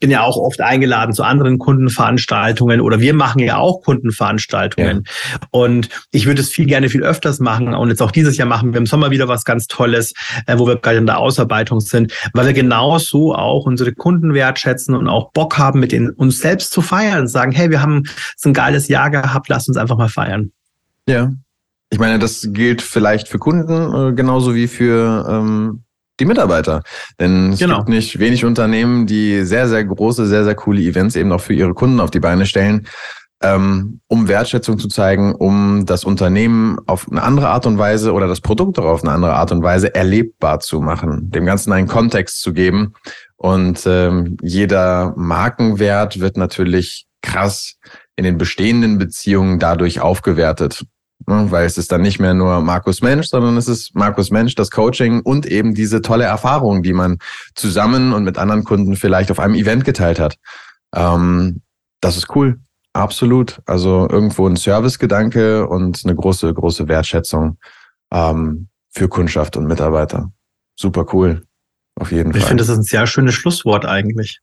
bin 0.00 0.10
ja 0.10 0.22
auch 0.22 0.36
oft 0.36 0.60
eingeladen 0.60 1.14
zu 1.14 1.22
anderen 1.22 1.58
Kundenveranstaltungen 1.58 2.80
oder 2.80 3.00
wir 3.00 3.14
machen 3.14 3.40
ja 3.40 3.58
auch 3.58 3.82
Kundenveranstaltungen. 3.82 5.04
Ja. 5.04 5.38
Und 5.50 5.90
ich 6.10 6.26
würde 6.26 6.40
es 6.40 6.48
viel 6.48 6.66
gerne 6.66 6.88
viel 6.88 7.02
öfters 7.02 7.38
machen. 7.38 7.74
Und 7.74 7.90
jetzt 7.90 8.00
auch 8.00 8.10
dieses 8.10 8.36
Jahr 8.38 8.48
machen 8.48 8.72
wir 8.72 8.78
im 8.78 8.86
Sommer 8.86 9.10
wieder 9.10 9.28
was 9.28 9.44
ganz 9.44 9.66
Tolles, 9.66 10.14
äh, 10.46 10.58
wo 10.58 10.66
wir 10.66 10.76
gerade 10.76 10.98
in 10.98 11.06
der 11.06 11.18
Ausarbeitung 11.18 11.80
sind, 11.80 12.12
weil 12.32 12.46
wir 12.46 12.54
genauso 12.54 13.34
auch 13.34 13.66
unsere 13.66 13.92
Kunden 13.92 14.32
wertschätzen 14.32 14.94
und 14.94 15.06
auch 15.06 15.32
Bock 15.32 15.58
haben, 15.58 15.80
mit 15.80 15.92
denen 15.92 16.10
uns 16.10 16.40
selbst 16.40 16.72
zu 16.72 16.80
feiern 16.80 17.20
und 17.20 17.28
sagen, 17.28 17.52
hey, 17.52 17.70
wir 17.70 17.82
haben 17.82 18.04
so 18.36 18.48
ein 18.48 18.54
geiles 18.54 18.88
Jahr 18.88 19.10
gehabt, 19.10 19.48
lasst 19.48 19.68
uns 19.68 19.76
einfach 19.76 19.98
mal 19.98 20.08
feiern. 20.08 20.50
Ja. 21.06 21.32
Ich 21.92 21.98
meine, 21.98 22.18
das 22.18 22.48
gilt 22.52 22.82
vielleicht 22.82 23.28
für 23.28 23.38
Kunden 23.38 24.10
äh, 24.10 24.12
genauso 24.14 24.54
wie 24.54 24.68
für 24.68 25.26
ähm, 25.28 25.82
die 26.20 26.26
Mitarbeiter. 26.26 26.82
Denn 27.18 27.52
es 27.52 27.58
genau. 27.58 27.78
gibt 27.78 27.88
nicht 27.88 28.18
wenig 28.18 28.44
Unternehmen, 28.44 29.06
die 29.06 29.44
sehr, 29.44 29.68
sehr 29.68 29.84
große, 29.84 30.26
sehr, 30.26 30.44
sehr 30.44 30.54
coole 30.54 30.80
Events 30.80 31.16
eben 31.16 31.32
auch 31.32 31.40
für 31.40 31.54
ihre 31.54 31.74
Kunden 31.74 32.00
auf 32.00 32.10
die 32.10 32.20
Beine 32.20 32.46
stellen, 32.46 32.86
ähm, 33.42 34.00
um 34.06 34.28
Wertschätzung 34.28 34.78
zu 34.78 34.88
zeigen, 34.88 35.34
um 35.34 35.86
das 35.86 36.04
Unternehmen 36.04 36.78
auf 36.86 37.10
eine 37.10 37.22
andere 37.22 37.48
Art 37.48 37.66
und 37.66 37.78
Weise 37.78 38.12
oder 38.12 38.26
das 38.26 38.40
Produkt 38.40 38.78
auch 38.78 38.84
auf 38.84 39.02
eine 39.02 39.12
andere 39.12 39.34
Art 39.34 39.50
und 39.50 39.62
Weise 39.62 39.94
erlebbar 39.94 40.60
zu 40.60 40.80
machen, 40.80 41.30
dem 41.30 41.46
Ganzen 41.46 41.72
einen 41.72 41.88
Kontext 41.88 42.42
zu 42.42 42.52
geben. 42.52 42.94
Und 43.36 43.86
ähm, 43.86 44.36
jeder 44.42 45.14
Markenwert 45.16 46.20
wird 46.20 46.36
natürlich 46.36 47.06
krass 47.22 47.76
in 48.16 48.24
den 48.24 48.36
bestehenden 48.36 48.98
Beziehungen 48.98 49.58
dadurch 49.58 50.00
aufgewertet. 50.00 50.84
Ne, 51.26 51.50
weil 51.50 51.66
es 51.66 51.76
ist 51.76 51.92
dann 51.92 52.02
nicht 52.02 52.18
mehr 52.18 52.34
nur 52.34 52.60
Markus 52.60 53.02
Mensch, 53.02 53.28
sondern 53.28 53.56
es 53.56 53.68
ist 53.68 53.94
Markus 53.94 54.30
Mensch, 54.30 54.54
das 54.54 54.70
Coaching 54.70 55.20
und 55.20 55.46
eben 55.46 55.74
diese 55.74 56.00
tolle 56.00 56.24
Erfahrung, 56.24 56.82
die 56.82 56.94
man 56.94 57.18
zusammen 57.54 58.12
und 58.12 58.24
mit 58.24 58.38
anderen 58.38 58.64
Kunden 58.64 58.96
vielleicht 58.96 59.30
auf 59.30 59.38
einem 59.38 59.54
Event 59.54 59.84
geteilt 59.84 60.18
hat. 60.18 60.36
Ähm, 60.94 61.60
das 62.00 62.16
ist 62.16 62.34
cool. 62.34 62.58
absolut. 62.94 63.60
Also 63.66 64.08
irgendwo 64.08 64.48
ein 64.48 64.56
Servicegedanke 64.56 65.68
und 65.68 66.00
eine 66.04 66.14
große, 66.14 66.52
große 66.52 66.88
Wertschätzung 66.88 67.58
ähm, 68.10 68.68
für 68.90 69.08
Kundschaft 69.08 69.56
und 69.56 69.66
Mitarbeiter. 69.66 70.32
Super 70.74 71.06
cool. 71.12 71.42
Auf 71.96 72.12
jeden 72.12 72.30
ich 72.30 72.36
Fall. 72.36 72.40
Ich 72.40 72.46
finde, 72.46 72.62
das 72.62 72.70
ist 72.70 72.78
ein 72.78 72.82
sehr 72.82 73.06
schönes 73.06 73.34
Schlusswort 73.34 73.84
eigentlich. 73.84 74.40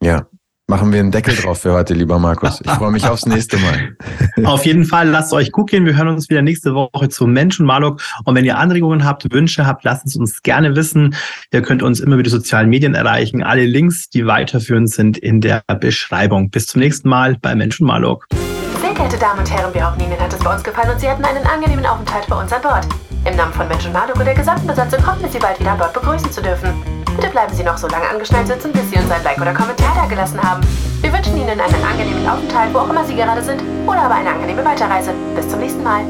Ja, 0.00 0.26
Machen 0.70 0.92
wir 0.92 1.00
einen 1.00 1.10
Deckel 1.10 1.34
drauf 1.34 1.62
für 1.62 1.72
heute, 1.72 1.94
lieber 1.94 2.20
Markus. 2.20 2.60
Ich 2.64 2.70
freue 2.70 2.92
mich 2.92 3.04
aufs 3.04 3.26
nächste 3.26 3.58
Mal. 3.58 3.96
Auf 4.44 4.64
jeden 4.64 4.84
Fall, 4.84 5.08
lasst 5.08 5.32
euch 5.32 5.50
gut 5.50 5.68
gehen. 5.68 5.84
Wir 5.84 5.96
hören 5.96 6.06
uns 6.06 6.30
wieder 6.30 6.42
nächste 6.42 6.76
Woche 6.76 7.08
zu 7.08 7.26
Menschen 7.26 7.66
Marlock. 7.66 8.00
Und 8.24 8.36
wenn 8.36 8.44
ihr 8.44 8.56
Anregungen 8.56 9.04
habt, 9.04 9.26
Wünsche 9.32 9.66
habt, 9.66 9.82
lasst 9.82 10.06
es 10.06 10.14
uns 10.14 10.44
gerne 10.44 10.76
wissen. 10.76 11.16
Ihr 11.52 11.62
könnt 11.62 11.82
uns 11.82 11.98
immer 11.98 12.14
über 12.14 12.22
die 12.22 12.30
sozialen 12.30 12.68
Medien 12.68 12.94
erreichen. 12.94 13.42
Alle 13.42 13.66
Links, 13.66 14.10
die 14.10 14.26
weiterführend 14.26 14.88
sind, 14.90 15.18
in 15.18 15.40
der 15.40 15.64
Beschreibung. 15.80 16.50
Bis 16.50 16.68
zum 16.68 16.82
nächsten 16.82 17.08
Mal 17.08 17.36
bei 17.42 17.56
Menschen 17.56 17.84
Marlock. 17.88 18.26
Sehr 18.80 18.94
geehrte 18.94 19.18
Damen 19.18 19.40
und 19.40 19.50
Herren, 19.50 19.74
wir 19.74 19.90
hoffen, 19.90 20.00
Ihnen 20.00 20.20
hat 20.20 20.32
es 20.32 20.38
bei 20.38 20.54
uns 20.54 20.62
gefallen 20.62 20.90
und 20.92 21.00
Sie 21.00 21.08
hatten 21.08 21.24
einen 21.24 21.44
angenehmen 21.48 21.84
Aufenthalt 21.84 22.28
bei 22.28 22.40
uns 22.40 22.52
an 22.52 22.62
Bord. 22.62 22.86
Im 23.24 23.36
Namen 23.36 23.52
von 23.52 23.68
Menschen 23.68 23.92
Marlock 23.92 24.16
und 24.16 24.24
der 24.24 24.34
gesamten 24.34 24.66
Besatzung 24.66 25.06
hoffen 25.06 25.22
wir 25.22 25.28
Sie 25.28 25.38
bald 25.38 25.60
wieder 25.60 25.72
an 25.72 25.78
Bord 25.78 25.92
begrüßen 25.92 26.32
zu 26.32 26.40
dürfen. 26.40 26.72
Bitte 27.16 27.28
bleiben 27.28 27.54
Sie 27.54 27.62
noch 27.62 27.76
so 27.76 27.86
lange 27.88 28.08
angeschnallt 28.08 28.46
sitzen, 28.46 28.72
bis 28.72 28.90
Sie 28.90 28.96
uns 28.96 29.10
ein 29.10 29.22
Like 29.22 29.40
oder 29.40 29.52
Kommentar 29.52 29.94
da 29.94 30.06
gelassen 30.06 30.40
haben. 30.42 30.62
Wir 31.02 31.12
wünschen 31.12 31.36
Ihnen 31.36 31.60
einen 31.60 31.84
angenehmen 31.84 32.26
Aufenthalt, 32.28 32.72
wo 32.72 32.78
auch 32.78 32.88
immer 32.88 33.04
Sie 33.04 33.16
gerade 33.16 33.42
sind, 33.42 33.62
oder 33.86 34.02
aber 34.02 34.14
eine 34.14 34.30
angenehme 34.30 34.64
Weiterreise. 34.64 35.12
Bis 35.36 35.48
zum 35.48 35.60
nächsten 35.60 35.82
Mal. 35.82 36.04